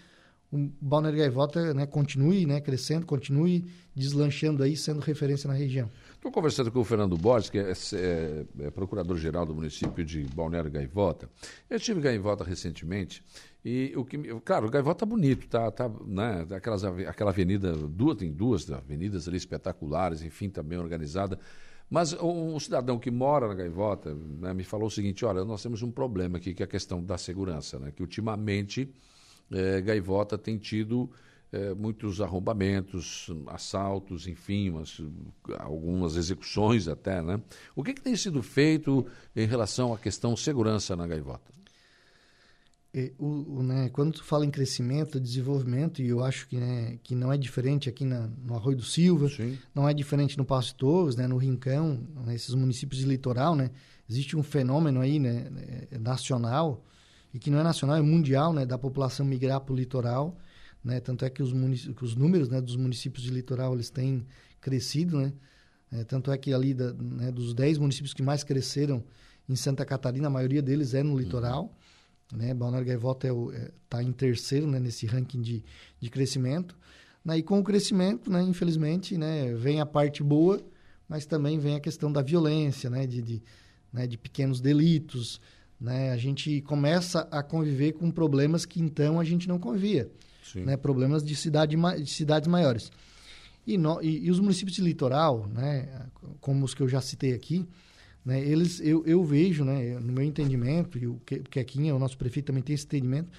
o 0.51 0.69
Balneário 0.81 1.19
Gaivota 1.19 1.73
né, 1.73 1.85
continue 1.85 2.45
né, 2.45 2.61
crescendo, 2.61 3.05
continue 3.05 3.65
deslanchando 3.95 4.63
aí, 4.63 4.75
sendo 4.75 4.99
referência 4.99 5.47
na 5.47 5.53
região. 5.53 5.89
Estou 6.15 6.31
conversando 6.31 6.71
com 6.71 6.79
o 6.79 6.83
Fernando 6.83 7.17
Borges, 7.17 7.49
que 7.49 7.59
é, 7.59 7.71
é, 7.93 8.45
é 8.59 8.71
procurador-geral 8.71 9.45
do 9.45 9.53
município 9.53 10.03
de 10.03 10.23
Balneário 10.33 10.71
Gaivota. 10.71 11.29
Eu 11.69 11.77
estive 11.77 11.99
em 11.99 12.03
Gaivota 12.03 12.43
recentemente 12.43 13.23
e 13.63 13.93
o 13.95 14.05
que, 14.05 14.17
claro, 14.43 14.67
o 14.67 14.69
Gaivota 14.71 14.99
tá 14.99 15.05
bonito, 15.05 15.47
tá, 15.47 15.71
tá, 15.71 15.89
né, 16.05 16.45
aquelas, 16.51 16.83
aquela 16.83 17.31
avenida, 17.31 17.73
duas, 17.73 18.17
tem 18.17 18.31
duas 18.31 18.69
avenidas 18.71 19.27
ali 19.27 19.37
espetaculares, 19.37 20.21
enfim, 20.21 20.49
tá 20.49 20.63
bem 20.63 20.79
organizada. 20.79 21.39
Mas 21.89 22.13
um 22.13 22.59
cidadão 22.59 22.97
que 22.97 23.11
mora 23.11 23.47
na 23.47 23.53
Gaivota 23.53 24.15
né, 24.15 24.53
me 24.53 24.63
falou 24.63 24.87
o 24.87 24.91
seguinte: 24.91 25.23
olha, 25.23 25.45
nós 25.45 25.61
temos 25.61 25.83
um 25.83 25.91
problema 25.91 26.37
aqui 26.37 26.53
que 26.53 26.63
é 26.63 26.65
a 26.65 26.67
questão 26.67 27.03
da 27.03 27.17
segurança, 27.17 27.77
né? 27.77 27.91
Que 27.91 28.01
ultimamente 28.01 28.91
é, 29.51 29.81
Gaivota 29.81 30.37
tem 30.37 30.57
tido 30.57 31.09
é, 31.51 31.73
muitos 31.73 32.19
arrombamentos, 32.19 33.29
assaltos, 33.47 34.27
enfim, 34.27 34.69
umas, 34.69 34.99
algumas 35.59 36.15
execuções 36.15 36.87
até, 36.87 37.21
né? 37.21 37.39
O 37.75 37.83
que, 37.83 37.93
que 37.93 38.01
tem 38.01 38.15
sido 38.15 38.41
feito 38.43 39.05
em 39.35 39.45
relação 39.45 39.93
à 39.93 39.97
questão 39.97 40.35
segurança 40.35 40.95
na 40.95 41.07
Gaivota? 41.07 41.55
É, 42.97 43.11
o, 43.17 43.57
o, 43.57 43.63
né, 43.63 43.89
quando 43.89 44.13
tu 44.13 44.23
fala 44.23 44.45
em 44.45 44.49
crescimento, 44.49 45.19
desenvolvimento, 45.19 46.01
e 46.01 46.07
eu 46.07 46.23
acho 46.23 46.47
que, 46.47 46.57
né, 46.57 46.97
que 47.03 47.13
não 47.13 47.31
é 47.31 47.37
diferente 47.37 47.89
aqui 47.89 48.05
na, 48.05 48.27
no 48.27 48.55
Arroio 48.55 48.77
do 48.77 48.83
Silva, 48.83 49.27
Sim. 49.27 49.57
não 49.73 49.87
é 49.87 49.93
diferente 49.93 50.37
no 50.37 50.45
Passo 50.45 50.69
de 50.69 50.75
Torres, 50.75 51.17
né, 51.17 51.27
no 51.27 51.35
Rincão, 51.35 52.07
nesses 52.25 52.55
municípios 52.55 53.01
de 53.01 53.05
litoral, 53.05 53.53
né, 53.53 53.69
existe 54.09 54.37
um 54.37 54.43
fenômeno 54.43 55.01
aí 55.01 55.19
né, 55.19 55.49
nacional, 55.99 56.85
e 57.35 57.39
que 57.39 57.51
não 57.51 57.59
é 57.59 57.63
nacional, 57.63 57.97
é 57.97 58.01
mundial, 58.01 58.53
né, 58.53 58.65
da 58.65 58.77
população 58.77 59.25
migrar 59.25 59.59
para 59.59 59.73
o 59.73 59.75
litoral, 59.75 60.37
né? 60.81 61.01
Tanto 61.01 61.25
é 61.25 61.29
que 61.29 61.43
os, 61.43 61.51
que 61.51 62.05
os 62.05 62.15
números 62.15 62.47
né, 62.47 62.61
dos 62.61 62.77
municípios 62.77 63.25
de 63.25 63.29
litoral 63.29 63.73
eles 63.73 63.89
têm 63.89 64.25
crescido, 64.61 65.19
né? 65.19 65.33
É, 65.91 66.05
tanto 66.05 66.31
é 66.31 66.37
que 66.37 66.53
ali 66.53 66.73
da, 66.73 66.93
né, 66.93 67.33
dos 67.33 67.53
10 67.53 67.77
municípios 67.77 68.13
que 68.13 68.23
mais 68.23 68.41
cresceram 68.41 69.03
em 69.49 69.55
Santa 69.55 69.83
Catarina, 69.83 70.27
a 70.27 70.29
maioria 70.29 70.61
deles 70.61 70.93
é 70.93 71.03
no 71.03 71.17
litoral. 71.17 71.75
Uhum. 72.31 72.37
Né? 72.37 72.53
Balneário 72.53 72.87
Gaivota 72.87 73.27
está 73.27 73.53
é, 73.53 73.65
é, 73.65 73.71
tá 73.89 74.01
em 74.01 74.13
terceiro 74.13 74.65
né, 74.65 74.79
nesse 74.79 75.05
ranking 75.05 75.41
de, 75.41 75.61
de 75.99 76.09
crescimento. 76.09 76.77
Né? 77.23 77.39
E 77.39 77.43
com 77.43 77.59
o 77.59 77.63
crescimento, 77.63 78.31
né, 78.31 78.41
infelizmente, 78.43 79.17
né, 79.17 79.53
vem 79.53 79.81
a 79.81 79.85
parte 79.85 80.23
boa, 80.23 80.65
mas 81.07 81.25
também 81.25 81.59
vem 81.59 81.75
a 81.75 81.81
questão 81.81 82.09
da 82.09 82.21
violência, 82.21 82.89
né, 82.89 83.05
de, 83.05 83.21
de, 83.21 83.43
né, 83.91 84.07
de 84.07 84.17
pequenos 84.17 84.61
delitos. 84.61 85.41
Né? 85.79 86.11
A 86.11 86.17
gente 86.17 86.61
começa 86.61 87.27
a 87.31 87.43
conviver 87.43 87.93
com 87.93 88.09
problemas 88.09 88.65
que 88.65 88.81
então 88.81 89.19
a 89.19 89.23
gente 89.23 89.47
não 89.47 89.59
convivia 89.59 90.09
né, 90.63 90.77
problemas 90.77 91.23
de, 91.23 91.35
cidade, 91.35 91.75
de 91.75 92.09
cidades 92.09 92.47
maiores. 92.47 92.91
E, 93.65 93.77
no, 93.77 94.01
e, 94.01 94.25
e, 94.25 94.31
os 94.31 94.39
municípios 94.39 94.75
de 94.75 94.81
litoral, 94.81 95.47
né, 95.47 96.07
como 96.39 96.63
os 96.63 96.73
que 96.75 96.81
eu 96.81 96.87
já 96.87 97.01
citei 97.01 97.33
aqui, 97.33 97.67
né, 98.23 98.39
eles, 98.39 98.79
eu, 98.79 99.03
eu 99.05 99.23
vejo, 99.23 99.63
né, 99.63 99.99
no 99.99 100.13
meu 100.13 100.23
entendimento, 100.23 100.97
e 100.97 101.07
o 101.07 101.19
Quequinha, 101.49 101.95
o 101.95 101.99
nosso 101.99 102.17
prefeito, 102.17 102.47
também 102.47 102.61
tem 102.61 102.75
esse 102.75 102.85
entendimento, 102.85 103.29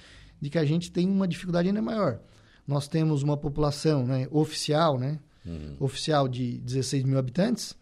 de 0.41 0.49
que 0.49 0.57
a 0.57 0.65
gente 0.65 0.91
tem 0.91 1.09
uma 1.09 1.27
dificuldade 1.27 1.67
ainda 1.67 1.81
maior. 1.81 2.19
Nós 2.67 2.87
temos 2.87 3.23
uma 3.23 3.37
população 3.37 4.05
né, 4.05 4.27
oficial, 4.29 4.99
né, 4.99 5.19
uhum. 5.45 5.77
oficial 5.79 6.27
de 6.27 6.57
16 6.59 7.03
mil 7.03 7.17
habitantes, 7.17 7.75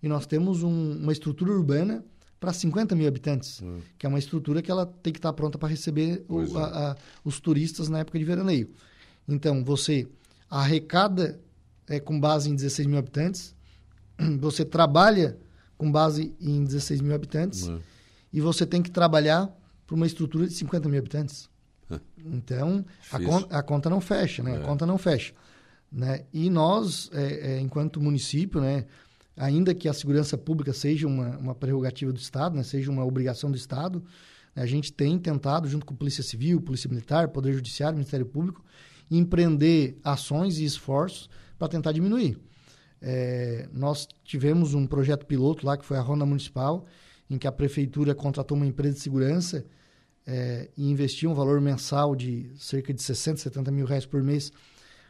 e 0.00 0.08
nós 0.08 0.26
temos 0.26 0.62
um, 0.62 0.92
uma 0.92 1.12
estrutura 1.12 1.50
urbana 1.50 2.04
para 2.40 2.52
50 2.52 2.94
mil 2.94 3.08
habitantes, 3.08 3.60
hum. 3.62 3.80
que 3.98 4.06
é 4.06 4.08
uma 4.08 4.18
estrutura 4.18 4.62
que 4.62 4.70
ela 4.70 4.86
tem 4.86 5.12
que 5.12 5.18
estar 5.18 5.30
tá 5.30 5.32
pronta 5.32 5.58
para 5.58 5.68
receber 5.68 6.24
o, 6.28 6.40
é. 6.40 6.44
a, 6.62 6.90
a, 6.90 6.96
os 7.24 7.40
turistas 7.40 7.88
na 7.88 7.98
época 8.00 8.18
de 8.18 8.24
veraneio. 8.24 8.70
Então, 9.28 9.64
você 9.64 10.08
arrecada 10.48 11.40
é, 11.86 11.98
com 11.98 12.18
base 12.18 12.50
em 12.50 12.54
16 12.54 12.86
mil 12.86 12.98
habitantes, 12.98 13.54
você 14.40 14.64
trabalha 14.64 15.36
com 15.76 15.90
base 15.90 16.34
em 16.40 16.64
16 16.64 17.00
mil 17.00 17.14
habitantes, 17.14 17.68
hum. 17.68 17.80
e 18.32 18.40
você 18.40 18.64
tem 18.66 18.82
que 18.82 18.90
trabalhar 18.90 19.52
para 19.86 19.96
uma 19.96 20.06
estrutura 20.06 20.46
de 20.46 20.54
50 20.54 20.88
mil 20.88 20.98
habitantes. 20.98 21.48
Então, 22.18 22.84
a, 23.10 23.18
con 23.18 23.46
a, 23.50 23.62
conta 23.62 23.88
não 23.88 24.00
fecha, 24.00 24.42
né? 24.42 24.56
É. 24.56 24.56
A 24.58 24.60
conta 24.60 24.84
não 24.84 24.98
fecha. 24.98 25.32
Né? 25.90 26.24
E 26.32 26.50
nós, 26.50 27.08
é, 27.14 27.52
é, 27.52 27.60
enquanto 27.60 28.00
município, 28.00 28.60
né, 28.60 28.84
ainda 29.38 29.74
que 29.74 29.88
a 29.88 29.92
segurança 29.92 30.36
pública 30.36 30.72
seja 30.72 31.06
uma, 31.06 31.36
uma 31.38 31.54
prerrogativa 31.54 32.12
do 32.12 32.18
Estado, 32.18 32.56
né, 32.56 32.62
seja 32.62 32.90
uma 32.90 33.04
obrigação 33.04 33.50
do 33.50 33.56
Estado, 33.56 34.02
a 34.54 34.66
gente 34.66 34.92
tem 34.92 35.18
tentado, 35.18 35.68
junto 35.68 35.86
com 35.86 35.94
Polícia 35.94 36.22
Civil, 36.22 36.60
Polícia 36.60 36.88
Militar, 36.88 37.28
Poder 37.28 37.52
Judiciário, 37.52 37.96
Ministério 37.96 38.26
Público, 38.26 38.64
empreender 39.10 39.98
ações 40.02 40.58
e 40.58 40.64
esforços 40.64 41.30
para 41.56 41.68
tentar 41.68 41.92
diminuir. 41.92 42.38
É, 43.00 43.68
nós 43.72 44.08
tivemos 44.24 44.74
um 44.74 44.86
projeto 44.86 45.24
piloto 45.24 45.64
lá, 45.64 45.76
que 45.76 45.84
foi 45.84 45.96
a 45.96 46.00
Ronda 46.00 46.26
Municipal, 46.26 46.84
em 47.30 47.38
que 47.38 47.46
a 47.46 47.52
Prefeitura 47.52 48.14
contratou 48.14 48.56
uma 48.56 48.66
empresa 48.66 48.94
de 48.94 49.00
segurança 49.00 49.64
é, 50.26 50.68
e 50.76 50.90
investiu 50.90 51.30
um 51.30 51.34
valor 51.34 51.60
mensal 51.60 52.16
de 52.16 52.50
cerca 52.58 52.92
de 52.92 53.00
60, 53.00 53.38
70 53.38 53.70
mil 53.70 53.86
reais 53.86 54.04
por 54.04 54.22
mês 54.22 54.52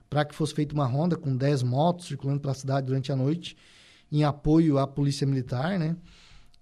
para 0.09 0.25
que 0.25 0.35
fosse 0.35 0.55
feita 0.55 0.75
uma 0.75 0.87
ronda 0.87 1.17
com 1.17 1.37
10 1.37 1.63
motos 1.63 2.07
circulando 2.07 2.41
pela 2.41 2.55
cidade 2.55 2.87
durante 2.87 3.13
a 3.13 3.17
noite, 3.17 3.57
em 4.11 4.25
apoio 4.25 4.79
à 4.79 4.87
Polícia 4.87 5.27
Militar, 5.27 5.79
né? 5.79 5.97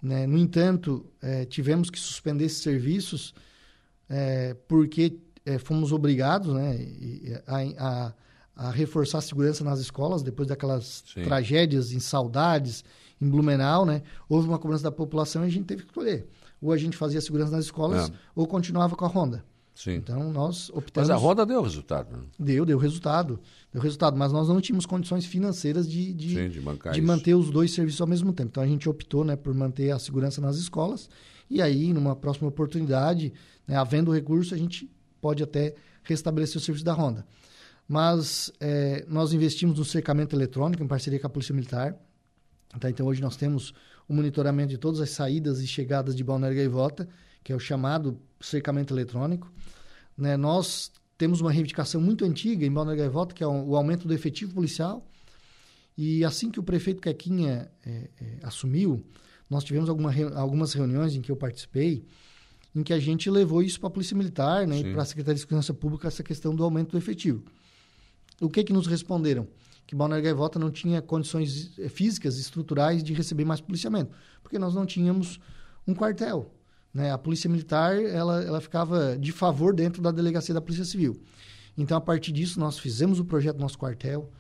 né? 0.02 0.26
No 0.26 0.38
entanto, 0.38 1.06
é, 1.22 1.44
tivemos 1.44 1.90
que 1.90 1.98
suspender 1.98 2.44
esses 2.44 2.62
serviços 2.62 3.35
é, 4.09 4.54
porque 4.68 5.18
é, 5.44 5.59
fomos 5.59 5.92
obrigados 5.92 6.54
né, 6.54 6.78
a, 7.46 7.56
a, 7.78 8.12
a, 8.56 8.70
reforçar 8.70 9.18
a 9.18 9.22
segurança 9.22 9.64
nas 9.64 9.78
escolas 9.78 10.22
depois 10.22 10.48
daquelas 10.48 11.04
Sim. 11.12 11.22
tragédias 11.22 11.92
em 11.92 12.00
Saudades, 12.00 12.85
em 13.20 13.28
Blumenau, 13.28 13.87
né? 13.87 14.02
Houve 14.28 14.48
uma 14.48 14.59
cobrança 14.59 14.85
da 14.85 14.92
população 14.92 15.44
e 15.44 15.46
a 15.46 15.50
gente 15.50 15.66
teve 15.66 15.82
que 15.82 15.88
escolher. 15.88 16.28
Ou 16.61 16.72
a 16.72 16.76
gente 16.76 16.96
fazia 16.96 17.20
segurança 17.20 17.52
nas 17.52 17.66
escolas 17.66 18.11
é. 18.11 18.12
ou 18.35 18.46
continuava 18.46 18.96
com 18.96 19.04
a 19.04 19.09
ronda. 19.09 19.44
Sim. 19.76 19.96
Então 19.96 20.32
nós 20.32 20.70
optamos. 20.70 21.08
Mas 21.08 21.10
a 21.10 21.20
roda 21.20 21.46
deu 21.46 21.62
resultado. 21.62 22.16
Né? 22.16 22.24
Deu, 22.38 22.64
deu 22.64 22.78
resultado. 22.78 23.38
Deu 23.72 23.80
resultado, 23.80 24.16
mas 24.16 24.32
nós 24.32 24.48
não 24.48 24.60
tínhamos 24.60 24.86
condições 24.86 25.26
financeiras 25.26 25.88
de, 25.88 26.14
de, 26.14 26.34
Sim, 26.34 26.48
de, 26.48 26.92
de 26.92 27.02
manter 27.02 27.34
os 27.34 27.50
dois 27.50 27.72
serviços 27.72 28.00
ao 28.00 28.06
mesmo 28.06 28.32
tempo. 28.32 28.48
Então 28.48 28.62
a 28.62 28.66
gente 28.66 28.88
optou 28.88 29.22
né, 29.22 29.36
por 29.36 29.54
manter 29.54 29.90
a 29.90 29.98
segurança 29.98 30.40
nas 30.40 30.56
escolas 30.56 31.08
e 31.48 31.62
aí, 31.62 31.92
numa 31.92 32.16
próxima 32.16 32.48
oportunidade, 32.48 33.32
né, 33.66 33.76
havendo 33.76 34.12
recurso, 34.12 34.54
a 34.54 34.58
gente 34.58 34.90
pode 35.20 35.42
até 35.42 35.74
restabelecer 36.02 36.56
o 36.56 36.60
serviço 36.60 36.84
da 36.84 36.92
Honda. 36.92 37.26
Mas 37.88 38.52
é, 38.58 39.04
nós 39.08 39.32
investimos 39.32 39.78
no 39.78 39.84
cercamento 39.84 40.34
eletrônico 40.34 40.82
em 40.82 40.88
parceria 40.88 41.20
com 41.20 41.26
a 41.26 41.30
Polícia 41.30 41.54
Militar. 41.54 41.96
Tá? 42.80 42.90
Então 42.90 43.06
hoje 43.06 43.22
nós 43.22 43.36
temos 43.36 43.72
o 44.08 44.14
monitoramento 44.14 44.70
de 44.70 44.78
todas 44.78 45.00
as 45.00 45.10
saídas 45.10 45.60
e 45.60 45.66
chegadas 45.66 46.16
de 46.16 46.24
Balneário 46.24 46.56
Gaivota, 46.56 47.08
que 47.46 47.52
é 47.52 47.54
o 47.54 47.61
chamado 47.61 48.20
cercamento 48.40 48.92
eletrônico. 48.92 49.48
Né? 50.18 50.37
Nós 50.37 50.90
temos 51.16 51.40
uma 51.40 51.52
reivindicação 51.52 52.00
muito 52.00 52.24
antiga 52.24 52.66
em 52.66 52.72
Balneário 52.72 53.04
Gaivota, 53.04 53.32
que 53.32 53.44
é 53.44 53.46
o 53.46 53.76
aumento 53.76 54.09
do 54.09 54.12
efetivo 54.12 54.52
policial. 54.52 55.09
E 55.96 56.24
assim 56.24 56.50
que 56.50 56.59
o 56.59 56.62
prefeito 56.64 57.00
Quequinha 57.00 57.70
é, 57.85 58.11
é, 58.20 58.38
assumiu, 58.42 59.06
nós 59.48 59.62
tivemos 59.62 59.88
alguma, 59.88 60.12
algumas 60.35 60.72
reuniões 60.72 61.14
em 61.14 61.20
que 61.20 61.30
eu 61.30 61.37
participei, 61.37 62.04
em 62.74 62.82
que 62.82 62.92
a 62.92 62.98
gente 62.98 63.30
levou 63.30 63.62
isso 63.62 63.78
para 63.78 63.90
a 63.90 63.92
Polícia 63.92 64.16
Militar 64.16 64.66
né, 64.66 64.80
e 64.80 64.92
para 64.92 65.02
a 65.02 65.06
Secretaria 65.06 65.37
de 65.37 65.42
Segurança 65.42 65.72
Pública, 65.72 66.09
essa 66.09 66.24
questão 66.24 66.52
do 66.52 66.64
aumento 66.64 66.90
do 66.90 66.98
efetivo. 66.98 67.44
O 68.40 68.50
que 68.50 68.64
que 68.64 68.72
nos 68.72 68.88
responderam? 68.88 69.46
Que 69.87 69.94
Balneário 69.94 70.24
Gaivota 70.24 70.59
não 70.59 70.72
tinha 70.72 71.00
condições 71.00 71.78
eh, 71.78 71.88
físicas, 71.88 72.38
estruturais 72.38 73.04
de 73.04 73.14
receber 73.14 73.44
mais 73.44 73.61
policiamento, 73.61 74.11
porque 74.42 74.59
nós 74.59 74.74
não 74.74 74.85
tínhamos 74.85 75.38
um 75.87 75.94
quartel. 75.94 76.55
Né? 76.96 77.12
A 77.12 77.18
Polícia 77.18 77.50
Militar 77.50 77.94
ela, 78.02 78.42
ela 78.42 78.59
ficava 78.59 79.18
de 79.18 79.30
favor 79.30 79.74
dentro 79.74 80.00
da 80.00 80.11
Delegacia 80.11 80.54
da 80.54 80.62
Polícia 80.62 80.82
Civil. 80.82 81.20
Então, 81.76 81.94
a 81.94 82.00
partir 82.00 82.32
disso, 82.32 82.59
nós 82.59 82.78
fizemos 82.78 83.20
o 83.20 83.24
projeto 83.26 83.56
do 83.56 83.61
nosso 83.61 83.76
quartel, 83.76 84.30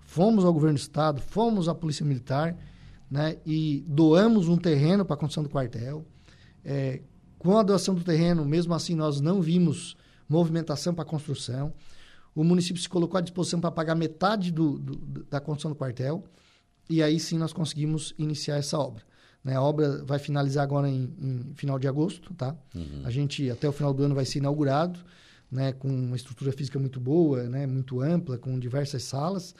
fomos 0.00 0.42
ao 0.42 0.50
governo 0.50 0.78
do 0.78 0.80
Estado, 0.80 1.20
fomos 1.20 1.68
à 1.68 1.74
Polícia 1.74 2.06
Militar 2.06 2.56
né? 3.10 3.36
e 3.44 3.84
doamos 3.86 4.48
um 4.48 4.56
terreno 4.56 5.04
para 5.04 5.12
a 5.12 5.18
construção 5.18 5.42
do 5.42 5.50
quartel. 5.50 6.06
É, 6.64 7.02
com 7.38 7.58
a 7.58 7.62
doação 7.62 7.94
do 7.94 8.02
terreno, 8.02 8.46
mesmo 8.46 8.72
assim, 8.72 8.94
nós 8.94 9.20
não 9.20 9.42
vimos 9.42 9.94
movimentação 10.26 10.94
para 10.94 11.02
a 11.02 11.06
construção. 11.06 11.74
O 12.34 12.42
município 12.42 12.80
se 12.80 12.88
colocou 12.88 13.18
à 13.18 13.20
disposição 13.20 13.60
para 13.60 13.70
pagar 13.70 13.94
metade 13.94 14.50
do, 14.50 14.78
do, 14.78 15.24
da 15.24 15.38
construção 15.38 15.70
do 15.70 15.76
quartel. 15.76 16.24
E 16.88 17.02
aí 17.02 17.20
sim 17.20 17.36
nós 17.36 17.52
conseguimos 17.52 18.14
iniciar 18.16 18.56
essa 18.56 18.78
obra. 18.78 19.02
Né? 19.46 19.54
A 19.54 19.62
obra 19.62 20.04
vai 20.04 20.18
finalizar 20.18 20.64
agora 20.64 20.88
em, 20.88 21.08
em 21.20 21.54
final 21.54 21.78
de 21.78 21.86
agosto, 21.86 22.34
tá? 22.34 22.56
Uhum. 22.74 23.02
A 23.04 23.10
gente, 23.12 23.48
até 23.48 23.68
o 23.68 23.72
final 23.72 23.94
do 23.94 24.02
ano, 24.02 24.12
vai 24.12 24.24
ser 24.24 24.40
inaugurado, 24.40 24.98
né? 25.48 25.72
Com 25.72 25.88
uma 25.88 26.16
estrutura 26.16 26.50
física 26.50 26.80
muito 26.80 26.98
boa, 26.98 27.44
né? 27.44 27.64
Muito 27.64 28.00
ampla, 28.00 28.36
com 28.36 28.58
diversas 28.58 29.04
salas, 29.04 29.54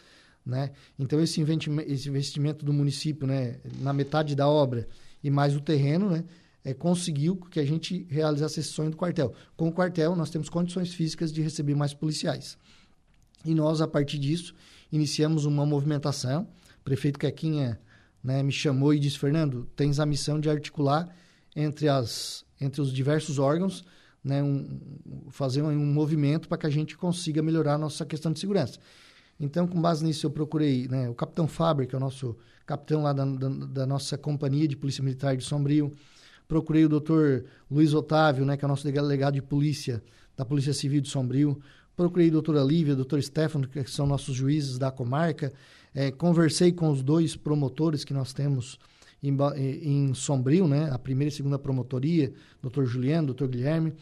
né? 0.44 0.72
Então, 0.98 1.20
esse 1.20 1.40
investimento, 1.40 1.88
esse 1.88 2.08
investimento 2.08 2.64
do 2.64 2.72
município, 2.72 3.28
né? 3.28 3.60
Na 3.78 3.92
metade 3.92 4.34
da 4.34 4.48
obra 4.48 4.88
e 5.22 5.30
mais 5.30 5.54
o 5.54 5.60
terreno, 5.60 6.10
né? 6.10 6.24
é, 6.64 6.74
conseguiu 6.74 7.36
que 7.36 7.60
a 7.60 7.64
gente 7.64 8.08
realizasse 8.10 8.58
esse 8.58 8.70
sonho 8.70 8.90
do 8.90 8.96
quartel. 8.96 9.32
Com 9.56 9.68
o 9.68 9.72
quartel, 9.72 10.16
nós 10.16 10.30
temos 10.30 10.48
condições 10.48 10.92
físicas 10.92 11.32
de 11.32 11.40
receber 11.40 11.76
mais 11.76 11.94
policiais. 11.94 12.58
E 13.44 13.54
nós, 13.54 13.80
a 13.80 13.86
partir 13.86 14.18
disso, 14.18 14.52
iniciamos 14.90 15.44
uma 15.44 15.64
movimentação. 15.64 16.48
O 16.80 16.82
prefeito 16.82 17.20
Quequinha 17.20 17.78
né, 18.26 18.42
me 18.42 18.52
chamou 18.52 18.92
e 18.92 18.98
disse, 18.98 19.18
Fernando, 19.18 19.66
tens 19.76 20.00
a 20.00 20.04
missão 20.04 20.38
de 20.38 20.50
articular 20.50 21.08
entre, 21.54 21.88
as, 21.88 22.44
entre 22.60 22.80
os 22.80 22.92
diversos 22.92 23.38
órgãos, 23.38 23.84
né, 24.22 24.42
um, 24.42 24.80
fazer 25.30 25.62
um, 25.62 25.68
um 25.68 25.86
movimento 25.86 26.48
para 26.48 26.58
que 26.58 26.66
a 26.66 26.70
gente 26.70 26.96
consiga 26.96 27.40
melhorar 27.42 27.74
a 27.74 27.78
nossa 27.78 28.04
questão 28.04 28.32
de 28.32 28.40
segurança. 28.40 28.78
Então, 29.38 29.66
com 29.66 29.80
base 29.80 30.04
nisso, 30.04 30.26
eu 30.26 30.30
procurei 30.30 30.88
né, 30.88 31.08
o 31.08 31.14
capitão 31.14 31.46
Faber, 31.46 31.86
que 31.86 31.94
é 31.94 31.98
o 31.98 32.00
nosso 32.00 32.36
capitão 32.66 33.02
lá 33.02 33.12
da, 33.12 33.24
da, 33.24 33.48
da 33.48 33.86
nossa 33.86 34.18
companhia 34.18 34.66
de 34.66 34.76
Polícia 34.76 35.04
Militar 35.04 35.36
de 35.36 35.44
Sombrio, 35.44 35.94
Procurei 36.48 36.84
o 36.84 36.88
doutor 36.88 37.44
Luiz 37.70 37.92
Otávio, 37.92 38.44
né, 38.44 38.56
que 38.56 38.64
é 38.64 38.66
o 38.66 38.68
nosso 38.68 38.84
delegado 38.84 39.34
de 39.34 39.42
polícia 39.42 40.02
da 40.36 40.44
Polícia 40.44 40.72
Civil 40.72 41.00
de 41.00 41.08
Sombrio. 41.08 41.60
Procurei 41.96 42.28
a 42.28 42.32
doutora 42.32 42.62
Lívia, 42.62 42.92
o 42.92 42.96
doutor 42.96 43.22
Stefano, 43.22 43.66
que 43.66 43.90
são 43.90 44.06
nossos 44.06 44.36
juízes 44.36 44.78
da 44.78 44.90
comarca. 44.90 45.52
É, 45.94 46.10
conversei 46.10 46.70
com 46.70 46.90
os 46.90 47.02
dois 47.02 47.36
promotores 47.36 48.04
que 48.04 48.12
nós 48.12 48.34
temos 48.34 48.78
em, 49.22 49.34
em 49.56 50.14
Sombrio, 50.14 50.68
né, 50.68 50.90
a 50.92 50.98
primeira 50.98 51.32
e 51.32 51.34
segunda 51.34 51.58
promotoria, 51.58 52.32
doutor 52.60 52.84
Juliano, 52.84 53.28
doutor 53.28 53.48
Guilherme. 53.48 53.94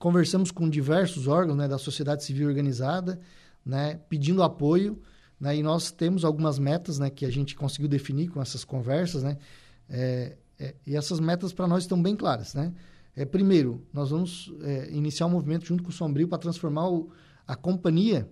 Conversamos 0.00 0.50
com 0.50 0.68
diversos 0.68 1.28
órgãos 1.28 1.56
né, 1.56 1.68
da 1.68 1.78
sociedade 1.78 2.24
civil 2.24 2.48
organizada, 2.48 3.20
né, 3.64 4.00
pedindo 4.08 4.42
apoio. 4.42 5.00
Né, 5.40 5.56
e 5.56 5.62
nós 5.62 5.92
temos 5.92 6.24
algumas 6.24 6.58
metas 6.58 6.98
né, 6.98 7.08
que 7.08 7.24
a 7.24 7.30
gente 7.30 7.54
conseguiu 7.54 7.88
definir 7.88 8.30
com 8.30 8.42
essas 8.42 8.64
conversas. 8.64 9.22
Né, 9.22 9.38
é, 9.88 10.36
é, 10.58 10.74
e 10.84 10.96
essas 10.96 11.20
metas 11.20 11.52
para 11.52 11.68
nós 11.68 11.84
estão 11.84 12.02
bem 12.02 12.16
claras, 12.16 12.52
né? 12.52 12.72
É, 13.14 13.24
primeiro, 13.24 13.82
nós 13.92 14.10
vamos 14.10 14.52
é, 14.62 14.90
iniciar 14.92 15.26
um 15.26 15.30
movimento 15.30 15.66
junto 15.66 15.82
com 15.82 15.88
o 15.88 15.92
Sombrio 15.92 16.28
para 16.28 16.38
transformar 16.38 16.88
o, 16.88 17.10
a 17.48 17.56
companhia 17.56 18.28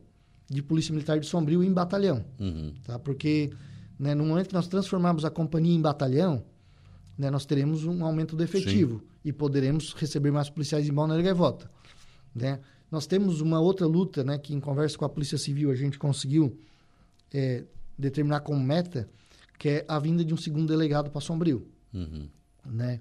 de 0.48 0.62
Polícia 0.62 0.92
Militar 0.92 1.18
de 1.18 1.26
Sombrio 1.26 1.64
em 1.64 1.72
batalhão, 1.72 2.24
uhum. 2.38 2.74
tá? 2.84 2.98
Porque 2.98 3.50
né, 3.98 4.14
no 4.14 4.26
momento 4.26 4.48
que 4.48 4.54
nós 4.54 4.68
transformarmos 4.68 5.24
a 5.24 5.30
companhia 5.30 5.74
em 5.74 5.80
batalhão, 5.80 6.44
né, 7.18 7.30
nós 7.30 7.46
teremos 7.46 7.84
um 7.84 8.04
aumento 8.04 8.36
do 8.36 8.44
efetivo 8.44 8.98
Sim. 8.98 9.06
e 9.24 9.32
poderemos 9.32 9.94
receber 9.94 10.30
mais 10.30 10.50
policiais 10.50 10.86
em 10.86 10.92
Balneário 10.92 11.24
Gaivota, 11.24 11.70
né? 12.34 12.60
Nós 12.88 13.04
temos 13.06 13.40
uma 13.40 13.58
outra 13.58 13.84
luta, 13.84 14.22
né, 14.22 14.38
que 14.38 14.54
em 14.54 14.60
conversa 14.60 14.96
com 14.96 15.04
a 15.04 15.08
Polícia 15.08 15.36
Civil 15.36 15.72
a 15.72 15.74
gente 15.74 15.98
conseguiu 15.98 16.56
é, 17.34 17.64
determinar 17.98 18.40
como 18.40 18.62
meta, 18.62 19.08
que 19.58 19.68
é 19.68 19.84
a 19.88 19.98
vinda 19.98 20.24
de 20.24 20.32
um 20.32 20.36
segundo 20.36 20.68
delegado 20.68 21.10
para 21.10 21.20
Sombrio. 21.20 21.66
Uhum. 21.92 22.28
Né? 22.64 23.00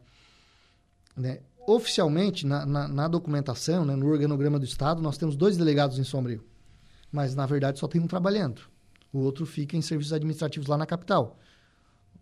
Né? 1.15 1.41
Oficialmente, 1.67 2.45
na, 2.45 2.65
na, 2.65 2.87
na 2.87 3.07
documentação, 3.07 3.85
né, 3.85 3.95
no 3.95 4.07
organograma 4.07 4.59
do 4.59 4.65
Estado, 4.65 5.01
nós 5.01 5.17
temos 5.17 5.35
dois 5.35 5.57
delegados 5.57 5.97
em 5.97 6.03
Sombrio. 6.03 6.43
Mas, 7.11 7.33
na 7.33 7.45
verdade, 7.45 7.79
só 7.79 7.87
tem 7.87 7.99
um 8.01 8.07
trabalhando. 8.07 8.61
O 9.11 9.19
outro 9.19 9.45
fica 9.45 9.75
em 9.75 9.81
serviços 9.81 10.13
administrativos 10.13 10.67
lá 10.67 10.77
na 10.77 10.85
capital. 10.85 11.39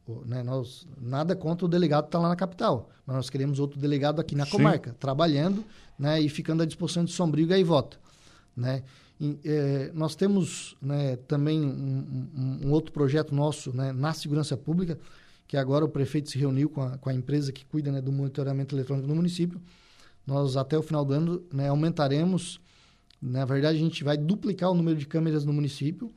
O, 0.05 0.23
né, 0.25 0.43
nós, 0.43 0.85
nada 0.97 1.35
contra 1.35 1.65
o 1.65 1.69
delegado 1.69 2.05
estar 2.05 2.19
tá 2.19 2.21
lá 2.21 2.29
na 2.29 2.35
capital, 2.35 2.89
mas 3.05 3.15
nós 3.15 3.29
queremos 3.29 3.59
outro 3.59 3.79
delegado 3.79 4.19
aqui 4.19 4.35
na 4.35 4.45
Sim. 4.45 4.51
comarca, 4.51 4.95
trabalhando 4.99 5.63
né, 5.97 6.21
e 6.21 6.29
ficando 6.29 6.61
à 6.61 6.65
disposição 6.65 7.03
de 7.03 7.11
Sombrio 7.11 7.43
e 7.43 7.47
Gaivota. 7.47 7.97
Né? 8.55 8.83
E, 9.19 9.39
é, 9.45 9.91
nós 9.93 10.15
temos 10.15 10.75
né, 10.81 11.15
também 11.27 11.61
um, 11.61 12.29
um, 12.35 12.67
um, 12.67 12.71
outro 12.71 12.91
projeto 12.91 13.33
nosso 13.33 13.75
né, 13.75 13.91
na 13.91 14.13
segurança 14.13 14.57
pública, 14.57 14.99
que 15.53 15.57
agora 15.57 15.85
o 15.85 15.87
prefeito 15.87 16.31
se 16.31 16.37
reuniu 16.39 16.67
com 16.67 16.81
a, 16.81 16.97
com 16.97 17.11
a 17.11 17.13
empresa 17.13 17.51
que 17.51 17.63
cuida 17.63 17.91
né, 17.91 18.01
do 18.01 18.11
monitoramento 18.11 18.73
eletrônico 18.73 19.07
no 19.07 19.13
município. 19.13 19.61
Nós, 20.25 20.57
até 20.57 20.75
o 20.75 20.81
final 20.81 21.05
do 21.05 21.13
ano, 21.13 21.43
né, 21.53 21.67
aumentaremos. 21.67 22.59
Na 23.21 23.45
verdade, 23.45 23.77
a 23.77 23.79
gente 23.79 24.03
vai 24.03 24.17
duplicar 24.17 24.71
o 24.71 24.73
número 24.73 24.97
de 24.97 25.05
câmeras 25.05 25.45
no 25.45 25.53
município 25.53 26.11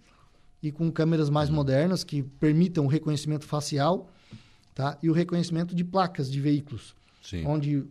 e 0.63 0.73
com 0.73 0.91
câmeras 0.91 1.29
mais 1.29 1.51
uhum. 1.51 1.57
modernas 1.57 2.03
que 2.03 2.23
permitam 2.23 2.87
o 2.87 2.89
reconhecimento 2.89 3.45
facial 3.45 4.11
tá? 4.75 4.97
e 5.03 5.11
o 5.11 5.13
reconhecimento 5.13 5.75
de 5.75 5.85
placas 5.85 6.33
de 6.33 6.41
veículos. 6.41 6.97
Sim. 7.23 7.45
Onde 7.45 7.85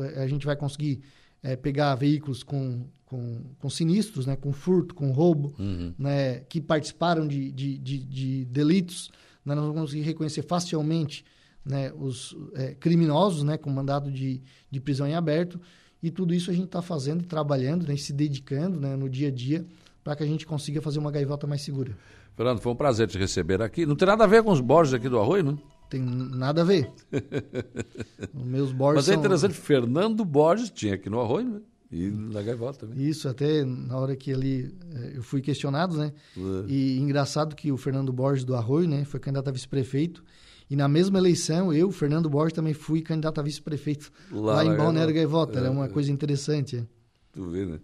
eh, 0.00 0.20
a 0.20 0.26
gente 0.26 0.44
vai 0.44 0.56
conseguir 0.56 1.00
é, 1.44 1.54
pegar 1.54 1.94
veículos 1.94 2.42
com, 2.42 2.88
com, 3.06 3.44
com, 3.60 3.70
sinistros, 3.70 4.26
né, 4.26 4.34
com 4.34 4.52
furto, 4.52 4.96
com 4.96 5.12
roubo, 5.12 5.54
uhum. 5.60 5.94
né, 5.96 6.40
que 6.48 6.60
participaram 6.60 7.24
de, 7.24 7.52
de, 7.52 7.78
de, 7.78 7.98
de 7.98 8.44
delitos 8.46 9.12
nós 9.54 9.64
vamos 9.64 9.80
conseguir 9.80 10.02
reconhecer 10.02 10.42
facilmente 10.42 11.24
né, 11.64 11.92
os 11.96 12.36
é, 12.54 12.74
criminosos 12.74 13.42
né, 13.42 13.56
com 13.56 13.70
mandado 13.70 14.10
de, 14.10 14.40
de 14.70 14.80
prisão 14.80 15.06
em 15.06 15.14
aberto. 15.14 15.60
E 16.02 16.10
tudo 16.10 16.32
isso 16.32 16.50
a 16.50 16.54
gente 16.54 16.66
está 16.66 16.80
fazendo 16.80 17.22
e 17.22 17.26
trabalhando, 17.26 17.86
né, 17.86 17.96
se 17.96 18.12
dedicando 18.12 18.80
né, 18.80 18.96
no 18.96 19.08
dia 19.08 19.28
a 19.28 19.30
dia 19.30 19.66
para 20.02 20.16
que 20.16 20.22
a 20.22 20.26
gente 20.26 20.46
consiga 20.46 20.80
fazer 20.80 20.98
uma 20.98 21.10
gaivota 21.10 21.46
mais 21.46 21.62
segura. 21.62 21.96
Fernando, 22.34 22.60
foi 22.60 22.72
um 22.72 22.76
prazer 22.76 23.08
te 23.08 23.18
receber 23.18 23.60
aqui. 23.60 23.84
Não 23.84 23.96
tem 23.96 24.06
nada 24.06 24.24
a 24.24 24.26
ver 24.26 24.42
com 24.42 24.50
os 24.50 24.60
Borges 24.60 24.94
aqui 24.94 25.08
do 25.08 25.18
Arroio, 25.18 25.42
não? 25.42 25.58
Tem 25.90 26.00
nada 26.00 26.62
a 26.62 26.64
ver. 26.64 26.90
os 28.32 28.44
meus 28.44 28.72
Borges 28.72 28.96
Mas 28.96 29.08
é 29.08 29.12
são... 29.12 29.20
interessante, 29.20 29.54
Fernando 29.54 30.24
Borges 30.24 30.70
tinha 30.70 30.94
aqui 30.94 31.10
no 31.10 31.20
Arroio, 31.20 31.46
né? 31.46 31.60
E 31.90 32.08
na 32.10 32.42
gaivota 32.42 32.80
também. 32.86 33.02
Isso, 33.06 33.28
até 33.28 33.64
na 33.64 33.96
hora 33.96 34.14
que 34.14 34.30
ele 34.30 34.74
eh, 34.94 35.12
eu 35.16 35.22
fui 35.22 35.40
questionado, 35.40 35.96
né? 35.96 36.12
É. 36.36 36.40
E 36.70 36.98
engraçado 36.98 37.56
que 37.56 37.72
o 37.72 37.76
Fernando 37.78 38.12
Borges 38.12 38.44
do 38.44 38.54
Arroio, 38.54 38.86
né, 38.86 39.04
foi 39.06 39.18
candidato 39.18 39.48
a 39.48 39.52
vice-prefeito. 39.52 40.22
E 40.70 40.76
na 40.76 40.86
mesma 40.86 41.16
eleição, 41.18 41.72
eu, 41.72 41.90
Fernando 41.90 42.28
Borges, 42.28 42.52
também 42.52 42.74
fui 42.74 43.00
candidato 43.00 43.38
a 43.40 43.42
vice-prefeito 43.42 44.12
lá, 44.30 44.56
Lá 44.56 44.64
em 44.66 44.76
Balneário 44.76 45.14
Gaivota. 45.14 45.52
Gaivota. 45.54 45.58
Era 45.60 45.70
uma 45.70 45.86
É, 45.86 45.88
é. 45.88 45.92
coisa 45.92 46.12
interessante. 46.12 46.76
é. 46.76 46.86
Tu 47.32 47.48
vê, 47.48 47.64
né? 47.64 47.80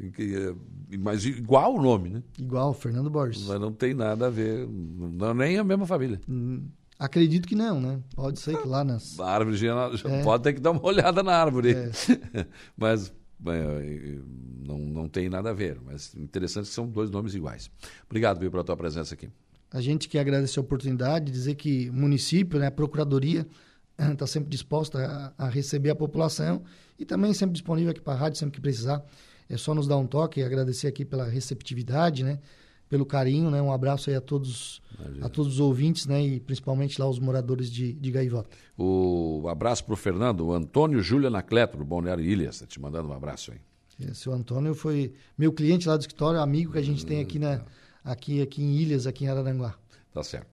É, 0.00 0.96
Mas 0.98 1.24
igual 1.24 1.76
o 1.76 1.80
nome, 1.80 2.08
né? 2.10 2.22
Igual, 2.36 2.74
Fernando 2.74 3.08
Borges. 3.08 3.46
Mas 3.46 3.60
não 3.60 3.70
tem 3.72 3.94
nada 3.94 4.26
a 4.26 4.30
ver, 4.30 4.66
não, 4.68 5.32
nem 5.32 5.56
a 5.58 5.62
mesma 5.62 5.86
família. 5.86 6.20
Hum, 6.28 6.64
Acredito 6.98 7.46
que 7.46 7.54
não, 7.56 7.80
né? 7.80 8.00
Pode 8.14 8.38
ser 8.40 8.56
que 8.60 8.66
lá 8.68 8.84
nas... 8.84 9.18
A 9.20 9.28
árvore 9.28 9.56
já, 9.56 9.90
já 9.96 10.08
É. 10.08 10.22
pode 10.22 10.42
ter 10.44 10.52
que 10.54 10.60
dar 10.60 10.70
uma 10.72 10.82
olhada 10.86 11.22
na 11.22 11.32
árvore. 11.36 11.72
É. 11.72 11.90
mas 12.76 13.08
é, 13.08 13.23
não, 13.44 14.78
não 14.78 15.08
tem 15.08 15.28
nada 15.28 15.50
a 15.50 15.52
ver. 15.52 15.78
Mas 15.84 16.14
interessante 16.14 16.68
que 16.68 16.74
são 16.74 16.88
dois 16.88 17.10
nomes 17.10 17.34
iguais. 17.34 17.70
Obrigado, 18.06 18.40
viu, 18.40 18.50
pela 18.50 18.64
tua 18.64 18.76
presença 18.76 19.14
aqui. 19.14 19.28
A 19.70 19.80
gente 19.80 20.08
quer 20.08 20.20
agradecer 20.20 20.58
a 20.58 20.62
oportunidade, 20.62 21.32
dizer 21.32 21.56
que 21.56 21.90
o 21.90 21.92
município, 21.92 22.58
né, 22.58 22.68
a 22.68 22.70
Procuradoria, 22.70 23.46
está 23.98 24.26
sempre 24.28 24.48
disposta 24.48 25.32
a, 25.36 25.46
a 25.46 25.48
receber 25.48 25.90
a 25.90 25.94
população 25.94 26.62
e 26.98 27.04
também 27.04 27.34
sempre 27.34 27.54
disponível 27.54 27.90
aqui 27.90 28.00
para 28.00 28.14
a 28.14 28.16
rádio, 28.16 28.38
sempre 28.38 28.54
que 28.54 28.60
precisar. 28.60 29.04
É 29.48 29.56
só 29.56 29.74
nos 29.74 29.86
dar 29.86 29.96
um 29.96 30.06
toque 30.06 30.40
e 30.40 30.42
agradecer 30.42 30.86
aqui 30.86 31.04
pela 31.04 31.24
receptividade, 31.24 32.24
né, 32.24 32.38
pelo 32.88 33.04
carinho, 33.06 33.50
né, 33.50 33.60
um 33.60 33.72
abraço 33.72 34.10
aí 34.10 34.16
a 34.16 34.20
todos, 34.20 34.80
a 35.20 35.28
todos 35.28 35.54
os 35.54 35.60
ouvintes, 35.60 36.06
né, 36.06 36.22
e 36.22 36.40
principalmente 36.40 37.00
lá 37.00 37.08
os 37.08 37.18
moradores 37.18 37.70
de, 37.70 37.92
de 37.92 38.10
Gaivota. 38.10 38.50
O 38.76 39.46
abraço 39.48 39.84
para 39.84 39.94
o 39.94 39.96
Fernando, 39.96 40.46
o 40.46 40.52
Antônio 40.52 41.00
Júlia 41.00 41.28
Anacleto, 41.28 41.76
do 41.76 41.84
Balneário 41.84 42.24
Ilhas, 42.24 42.56
está 42.56 42.66
te 42.66 42.80
mandando 42.80 43.08
um 43.08 43.12
abraço 43.12 43.52
aí. 43.52 43.58
Esse 44.08 44.28
o 44.28 44.32
Antônio 44.32 44.74
foi 44.74 45.12
meu 45.38 45.52
cliente 45.52 45.86
lá 45.88 45.96
do 45.96 46.00
escritório, 46.00 46.40
amigo 46.40 46.72
que 46.72 46.78
a 46.78 46.82
gente 46.82 47.06
tem 47.06 47.20
aqui, 47.20 47.38
Hum, 47.38 47.42
na, 47.42 47.62
aqui, 48.04 48.42
aqui 48.42 48.62
em 48.62 48.76
Ilhas, 48.76 49.06
aqui 49.06 49.24
em 49.24 49.28
Araranguá. 49.28 49.76
Tá 50.12 50.22
certo. 50.22 50.42